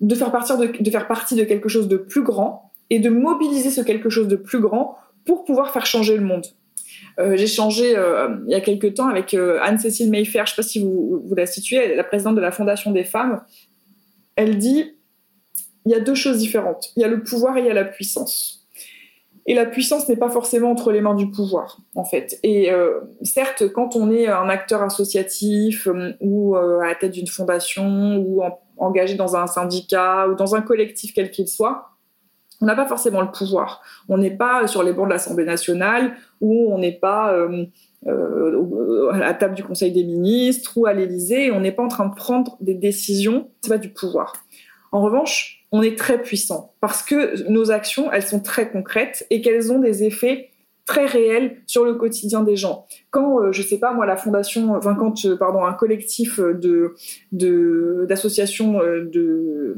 de 0.00 0.14
faire, 0.14 0.32
partir 0.32 0.56
de 0.56 0.90
faire 0.90 1.06
partie 1.06 1.34
de 1.34 1.44
quelque 1.44 1.68
chose 1.68 1.88
de 1.88 1.96
plus 1.96 2.22
grand 2.22 2.72
et 2.88 2.98
de 3.00 3.10
mobiliser 3.10 3.70
ce 3.70 3.80
quelque 3.82 4.08
chose 4.08 4.28
de 4.28 4.36
plus 4.36 4.60
grand 4.60 4.96
pour 5.24 5.44
pouvoir 5.44 5.72
faire 5.72 5.86
changer 5.86 6.16
le 6.16 6.24
monde. 6.24 6.46
Euh, 7.18 7.36
j'ai 7.36 7.46
changé 7.46 7.96
euh, 7.96 8.28
il 8.46 8.52
y 8.52 8.54
a 8.54 8.60
quelques 8.60 8.94
temps 8.94 9.08
avec 9.08 9.34
euh, 9.34 9.58
Anne-Cécile 9.62 10.10
Mayfair, 10.10 10.46
je 10.46 10.52
ne 10.52 10.54
sais 10.54 10.62
pas 10.62 10.68
si 10.68 10.80
vous, 10.80 11.22
vous 11.24 11.34
la 11.34 11.46
situez, 11.46 11.94
la 11.94 12.04
présidente 12.04 12.36
de 12.36 12.40
la 12.40 12.50
Fondation 12.50 12.92
des 12.92 13.04
femmes. 13.04 13.42
Elle 14.36 14.58
dit 14.58 14.94
il 15.86 15.92
y 15.92 15.94
a 15.94 16.00
deux 16.00 16.14
choses 16.14 16.38
différentes. 16.38 16.92
Il 16.96 17.02
y 17.02 17.04
a 17.04 17.08
le 17.08 17.22
pouvoir 17.22 17.56
et 17.56 17.60
il 17.60 17.66
y 17.66 17.70
a 17.70 17.74
la 17.74 17.84
puissance. 17.84 18.66
Et 19.46 19.54
la 19.54 19.66
puissance 19.66 20.08
n'est 20.08 20.16
pas 20.16 20.28
forcément 20.30 20.70
entre 20.70 20.92
les 20.92 21.00
mains 21.00 21.14
du 21.14 21.30
pouvoir, 21.30 21.78
en 21.94 22.04
fait. 22.04 22.38
Et 22.42 22.70
euh, 22.70 23.00
certes, 23.22 23.68
quand 23.72 23.96
on 23.96 24.12
est 24.12 24.28
un 24.28 24.48
acteur 24.48 24.82
associatif 24.82 25.88
euh, 25.88 26.12
ou 26.20 26.54
euh, 26.56 26.80
à 26.80 26.88
la 26.88 26.94
tête 26.94 27.12
d'une 27.12 27.26
fondation 27.26 28.18
ou 28.18 28.42
en- 28.42 28.60
engagé 28.76 29.14
dans 29.14 29.36
un 29.36 29.46
syndicat 29.46 30.28
ou 30.28 30.34
dans 30.34 30.54
un 30.54 30.60
collectif 30.60 31.12
quel 31.14 31.30
qu'il 31.30 31.48
soit, 31.48 31.88
on 32.60 32.66
n'a 32.66 32.76
pas 32.76 32.86
forcément 32.86 33.22
le 33.22 33.30
pouvoir. 33.30 33.80
On 34.10 34.18
n'est 34.18 34.36
pas 34.36 34.66
sur 34.66 34.82
les 34.82 34.92
bancs 34.92 35.06
de 35.06 35.12
l'Assemblée 35.14 35.46
nationale 35.46 36.12
ou 36.42 36.70
on 36.70 36.78
n'est 36.78 36.92
pas 36.92 37.34
à 38.06 39.18
la 39.18 39.32
table 39.32 39.54
du 39.54 39.64
Conseil 39.64 39.92
des 39.92 40.04
ministres 40.04 40.72
ou 40.76 40.84
à 40.84 40.92
l'Élysée. 40.92 41.50
On 41.50 41.60
n'est 41.60 41.72
pas 41.72 41.82
en 41.82 41.88
train 41.88 42.06
de 42.06 42.14
prendre 42.14 42.58
des 42.60 42.74
décisions. 42.74 43.48
C'est 43.62 43.70
pas 43.70 43.78
du 43.78 43.88
pouvoir. 43.88 44.34
En 44.92 45.02
revanche, 45.02 45.64
on 45.72 45.82
est 45.82 45.96
très 45.96 46.20
puissant 46.20 46.74
parce 46.80 47.02
que 47.02 47.48
nos 47.48 47.70
actions, 47.70 48.10
elles 48.12 48.26
sont 48.26 48.40
très 48.40 48.70
concrètes 48.70 49.26
et 49.30 49.40
qu'elles 49.40 49.72
ont 49.72 49.78
des 49.78 50.02
effets 50.04 50.50
très 50.86 51.06
réels 51.06 51.58
sur 51.66 51.84
le 51.84 51.94
quotidien 51.94 52.42
des 52.42 52.56
gens. 52.56 52.86
Quand, 53.10 53.40
euh, 53.40 53.52
je 53.52 53.62
sais 53.62 53.78
pas 53.78 53.92
moi, 53.92 54.06
la 54.06 54.16
fondation, 54.16 54.74
enfin 54.74 54.96
quand, 54.96 55.24
euh, 55.24 55.36
pardon, 55.36 55.64
un 55.64 55.72
collectif 55.74 56.40
de 56.40 56.94
de- 57.30 58.06
d'associations 58.08 58.80
euh, 58.80 59.04
de 59.04 59.76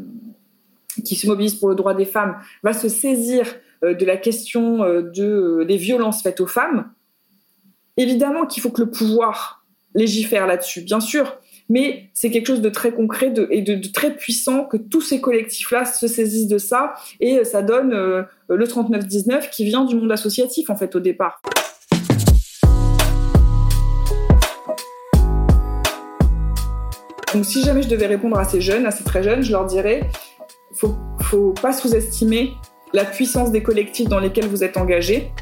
qui 1.04 1.16
se 1.16 1.26
mobilisent 1.26 1.54
pour 1.56 1.68
le 1.68 1.74
droit 1.74 1.94
des 1.94 2.04
femmes 2.04 2.36
va 2.62 2.72
se 2.72 2.88
saisir 2.88 3.46
euh, 3.84 3.94
de 3.94 4.04
la 4.04 4.16
question 4.16 4.82
euh, 4.84 5.02
de, 5.02 5.24
euh, 5.60 5.64
des 5.64 5.76
violences 5.76 6.22
faites 6.22 6.40
aux 6.40 6.46
femmes, 6.46 6.90
évidemment 7.96 8.46
qu'il 8.46 8.62
faut 8.62 8.70
que 8.70 8.82
le 8.82 8.90
pouvoir 8.90 9.64
légifère 9.94 10.46
là-dessus, 10.46 10.82
bien 10.82 11.00
sûr, 11.00 11.38
mais 11.72 12.10
c'est 12.12 12.30
quelque 12.30 12.48
chose 12.48 12.60
de 12.60 12.68
très 12.68 12.92
concret 12.92 13.32
et 13.50 13.62
de, 13.62 13.76
de 13.76 13.88
très 13.88 14.14
puissant 14.14 14.64
que 14.64 14.76
tous 14.76 15.00
ces 15.00 15.22
collectifs-là 15.22 15.86
se 15.86 16.06
saisissent 16.06 16.46
de 16.46 16.58
ça 16.58 16.92
et 17.18 17.38
euh, 17.38 17.44
ça 17.44 17.62
donne 17.62 17.94
euh, 17.94 18.24
le 18.50 18.68
3919 18.68 19.48
qui 19.48 19.64
vient 19.64 19.86
du 19.86 19.96
monde 19.96 20.12
associatif 20.12 20.68
en 20.68 20.76
fait 20.76 20.94
au 20.94 21.00
départ. 21.00 21.40
Donc 27.32 27.46
si 27.46 27.62
jamais 27.62 27.82
je 27.82 27.88
devais 27.88 28.06
répondre 28.06 28.38
à 28.38 28.44
ces 28.44 28.60
jeunes, 28.60 28.84
à 28.84 28.90
ces 28.90 29.04
très 29.04 29.22
jeunes, 29.22 29.40
je 29.40 29.52
leur 29.52 29.64
dirais 29.64 30.10
faut, 30.74 30.94
faut 31.22 31.54
pas 31.54 31.72
sous-estimer 31.72 32.52
la 32.92 33.06
puissance 33.06 33.50
des 33.50 33.62
collectifs 33.62 34.08
dans 34.08 34.20
lesquels 34.20 34.46
vous 34.46 34.62
êtes 34.62 34.76
engagés. 34.76 35.32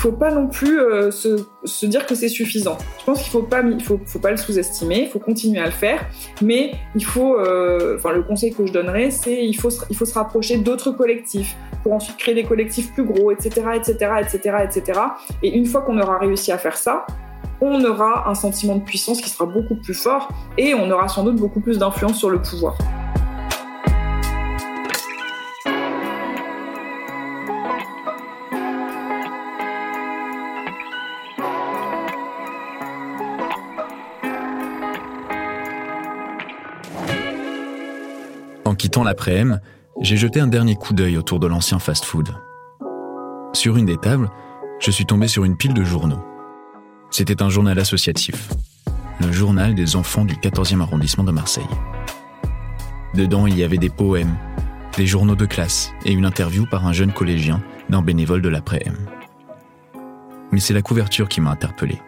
Il 0.00 0.04
faut 0.04 0.12
pas 0.12 0.30
non 0.30 0.46
plus 0.46 0.80
euh, 0.80 1.10
se, 1.10 1.84
dire 1.84 2.06
que 2.06 2.14
c'est 2.14 2.30
suffisant. 2.30 2.78
Je 3.00 3.04
pense 3.04 3.20
qu'il 3.22 3.30
faut 3.30 3.42
pas, 3.42 3.60
il 3.60 3.84
faut, 3.84 3.98
pas 4.18 4.30
le 4.30 4.38
sous-estimer. 4.38 5.02
Il 5.02 5.08
faut 5.08 5.18
continuer 5.18 5.60
à 5.60 5.66
le 5.66 5.72
faire, 5.72 6.06
mais 6.40 6.72
il 6.94 7.04
faut, 7.04 7.38
euh, 7.38 7.98
le 8.02 8.22
conseil 8.22 8.54
que 8.54 8.64
je 8.64 8.72
donnerais, 8.72 9.10
c'est 9.10 9.44
il 9.44 9.52
faut, 9.52 9.68
se- 9.68 9.84
il 9.90 9.96
faut 9.96 10.06
se 10.06 10.14
rapprocher 10.14 10.56
d'autres 10.56 10.90
collectifs 10.92 11.54
pour 11.82 11.92
ensuite 11.92 12.16
créer 12.16 12.34
des 12.34 12.44
collectifs 12.44 12.94
plus 12.94 13.04
gros, 13.04 13.30
etc., 13.30 13.50
etc., 13.74 13.92
etc., 14.22 14.56
etc. 14.64 15.00
Et 15.42 15.54
une 15.54 15.66
fois 15.66 15.82
qu'on 15.82 16.00
aura 16.00 16.16
réussi 16.16 16.50
à 16.50 16.56
faire 16.56 16.78
ça, 16.78 17.04
on 17.60 17.84
aura 17.84 18.26
un 18.26 18.34
sentiment 18.34 18.76
de 18.76 18.82
puissance 18.82 19.20
qui 19.20 19.28
sera 19.28 19.44
beaucoup 19.44 19.76
plus 19.76 19.92
fort 19.92 20.28
et 20.56 20.72
on 20.72 20.90
aura 20.90 21.08
sans 21.08 21.24
doute 21.24 21.36
beaucoup 21.36 21.60
plus 21.60 21.78
d'influence 21.78 22.16
sur 22.16 22.30
le 22.30 22.40
pouvoir. 22.40 22.78
Quittant 38.80 39.04
l'après-m, 39.04 39.60
j'ai 40.00 40.16
jeté 40.16 40.40
un 40.40 40.46
dernier 40.46 40.74
coup 40.74 40.94
d'œil 40.94 41.18
autour 41.18 41.38
de 41.38 41.46
l'ancien 41.46 41.78
fast-food. 41.78 42.34
Sur 43.52 43.76
une 43.76 43.84
des 43.84 43.98
tables, 43.98 44.30
je 44.78 44.90
suis 44.90 45.04
tombé 45.04 45.28
sur 45.28 45.44
une 45.44 45.58
pile 45.58 45.74
de 45.74 45.84
journaux. 45.84 46.24
C'était 47.10 47.42
un 47.42 47.50
journal 47.50 47.78
associatif, 47.78 48.48
le 49.20 49.30
journal 49.32 49.74
des 49.74 49.96
enfants 49.96 50.24
du 50.24 50.34
14e 50.34 50.80
arrondissement 50.80 51.24
de 51.24 51.30
Marseille. 51.30 51.68
Dedans, 53.12 53.46
il 53.46 53.58
y 53.58 53.64
avait 53.64 53.76
des 53.76 53.90
poèmes, 53.90 54.34
des 54.96 55.06
journaux 55.06 55.36
de 55.36 55.44
classe 55.44 55.92
et 56.06 56.12
une 56.12 56.24
interview 56.24 56.64
par 56.64 56.86
un 56.86 56.94
jeune 56.94 57.12
collégien 57.12 57.62
d'un 57.90 58.00
bénévole 58.00 58.40
de 58.40 58.48
l'après-m. 58.48 58.96
Mais 60.52 60.60
c'est 60.60 60.72
la 60.72 60.80
couverture 60.80 61.28
qui 61.28 61.42
m'a 61.42 61.50
interpellé. 61.50 62.00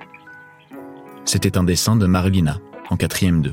C'était 1.26 1.58
un 1.58 1.64
dessin 1.64 1.96
de 1.96 2.06
Marilina, 2.06 2.56
en 2.88 2.96
4e 2.96 3.42
2. 3.42 3.52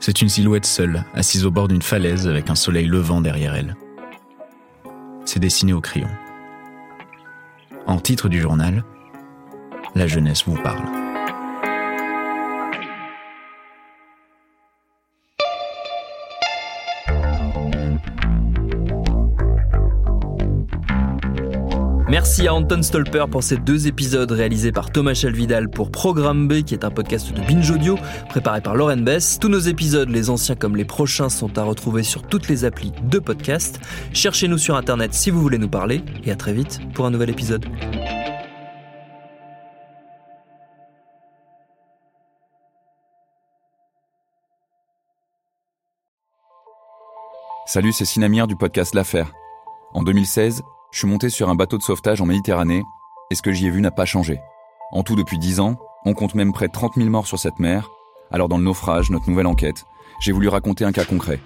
C'est 0.00 0.22
une 0.22 0.28
silhouette 0.28 0.66
seule, 0.66 1.04
assise 1.14 1.44
au 1.44 1.50
bord 1.50 1.68
d'une 1.68 1.82
falaise 1.82 2.28
avec 2.28 2.50
un 2.50 2.54
soleil 2.54 2.86
levant 2.86 3.20
derrière 3.20 3.54
elle. 3.54 3.76
C'est 5.24 5.40
dessiné 5.40 5.72
au 5.72 5.80
crayon. 5.80 6.08
En 7.86 7.98
titre 7.98 8.28
du 8.28 8.40
journal, 8.40 8.84
La 9.94 10.06
jeunesse 10.06 10.44
vous 10.46 10.56
parle. 10.62 11.07
Merci 22.18 22.48
à 22.48 22.54
Anton 22.54 22.82
Stolper 22.82 23.26
pour 23.30 23.44
ces 23.44 23.58
deux 23.58 23.86
épisodes 23.86 24.32
réalisés 24.32 24.72
par 24.72 24.90
Thomas 24.90 25.14
Chalvidal 25.14 25.70
pour 25.70 25.92
Programme 25.92 26.48
B, 26.48 26.62
qui 26.64 26.74
est 26.74 26.84
un 26.84 26.90
podcast 26.90 27.32
de 27.32 27.40
Binge 27.42 27.70
Audio 27.70 27.96
préparé 28.28 28.60
par 28.60 28.74
Lauren 28.74 28.96
Bess. 28.96 29.38
Tous 29.40 29.48
nos 29.48 29.60
épisodes, 29.60 30.08
les 30.08 30.28
anciens 30.28 30.56
comme 30.56 30.74
les 30.74 30.84
prochains, 30.84 31.28
sont 31.28 31.56
à 31.56 31.62
retrouver 31.62 32.02
sur 32.02 32.24
toutes 32.24 32.48
les 32.48 32.64
applis 32.64 32.92
de 33.04 33.20
podcast. 33.20 33.78
Cherchez-nous 34.12 34.58
sur 34.58 34.74
Internet 34.74 35.14
si 35.14 35.30
vous 35.30 35.40
voulez 35.40 35.58
nous 35.58 35.68
parler 35.68 36.02
et 36.24 36.32
à 36.32 36.34
très 36.34 36.52
vite 36.52 36.80
pour 36.92 37.06
un 37.06 37.12
nouvel 37.12 37.30
épisode. 37.30 37.64
Salut, 47.64 47.92
c'est 47.92 48.04
Sinamir 48.04 48.48
du 48.48 48.56
podcast 48.56 48.92
L'Affaire. 48.96 49.30
En 49.94 50.02
2016, 50.02 50.62
je 50.90 50.98
suis 51.00 51.08
monté 51.08 51.28
sur 51.28 51.48
un 51.48 51.54
bateau 51.54 51.76
de 51.76 51.82
sauvetage 51.82 52.20
en 52.20 52.26
Méditerranée 52.26 52.82
et 53.30 53.34
ce 53.34 53.42
que 53.42 53.52
j'y 53.52 53.66
ai 53.66 53.70
vu 53.70 53.80
n'a 53.80 53.90
pas 53.90 54.06
changé. 54.06 54.40
En 54.90 55.02
tout, 55.02 55.16
depuis 55.16 55.38
10 55.38 55.60
ans, 55.60 55.76
on 56.06 56.14
compte 56.14 56.34
même 56.34 56.52
près 56.52 56.68
de 56.68 56.72
30 56.72 56.94
000 56.96 57.10
morts 57.10 57.26
sur 57.26 57.38
cette 57.38 57.58
mer. 57.58 57.90
Alors, 58.30 58.48
dans 58.48 58.56
le 58.56 58.64
naufrage, 58.64 59.10
notre 59.10 59.28
nouvelle 59.28 59.46
enquête, 59.46 59.84
j'ai 60.20 60.32
voulu 60.32 60.48
raconter 60.48 60.84
un 60.84 60.92
cas 60.92 61.04
concret. 61.04 61.40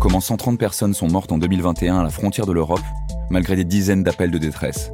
Comment 0.00 0.20
130 0.20 0.58
personnes 0.58 0.94
sont 0.94 1.08
mortes 1.08 1.30
en 1.30 1.38
2021 1.38 2.00
à 2.00 2.02
la 2.02 2.10
frontière 2.10 2.46
de 2.46 2.52
l'Europe, 2.52 2.82
malgré 3.30 3.54
des 3.54 3.64
dizaines 3.64 4.02
d'appels 4.02 4.30
de 4.30 4.38
détresse. 4.38 4.90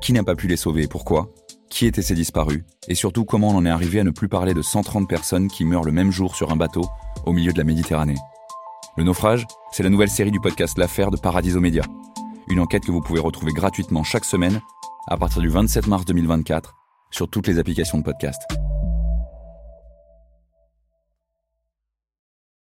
Qui 0.00 0.12
n'a 0.12 0.24
pas 0.24 0.34
pu 0.34 0.48
les 0.48 0.56
sauver 0.56 0.84
et 0.84 0.88
pourquoi? 0.88 1.28
Qui 1.70 1.86
étaient 1.86 2.02
ces 2.02 2.14
disparus? 2.14 2.64
Et 2.88 2.94
surtout, 2.94 3.24
comment 3.24 3.50
on 3.50 3.56
en 3.56 3.66
est 3.66 3.70
arrivé 3.70 4.00
à 4.00 4.04
ne 4.04 4.10
plus 4.10 4.28
parler 4.28 4.54
de 4.54 4.62
130 4.62 5.08
personnes 5.08 5.48
qui 5.48 5.64
meurent 5.64 5.84
le 5.84 5.92
même 5.92 6.10
jour 6.10 6.34
sur 6.34 6.50
un 6.50 6.56
bateau 6.56 6.84
au 7.26 7.32
milieu 7.32 7.52
de 7.52 7.58
la 7.58 7.64
Méditerranée? 7.64 8.16
Le 8.96 9.04
naufrage, 9.04 9.46
c'est 9.70 9.84
la 9.84 9.90
nouvelle 9.90 10.10
série 10.10 10.32
du 10.32 10.40
podcast 10.40 10.78
L'affaire 10.78 11.10
de 11.12 11.16
Paradiso 11.16 11.60
Média. 11.60 11.84
Une 12.50 12.60
enquête 12.60 12.84
que 12.84 12.90
vous 12.90 13.00
pouvez 13.00 13.20
retrouver 13.20 13.52
gratuitement 13.52 14.04
chaque 14.04 14.24
semaine 14.24 14.60
à 15.06 15.16
partir 15.16 15.42
du 15.42 15.48
27 15.48 15.86
mars 15.86 16.04
2024 16.04 16.74
sur 17.10 17.28
toutes 17.28 17.46
les 17.46 17.58
applications 17.58 17.98
de 17.98 18.04
podcast. 18.04 18.40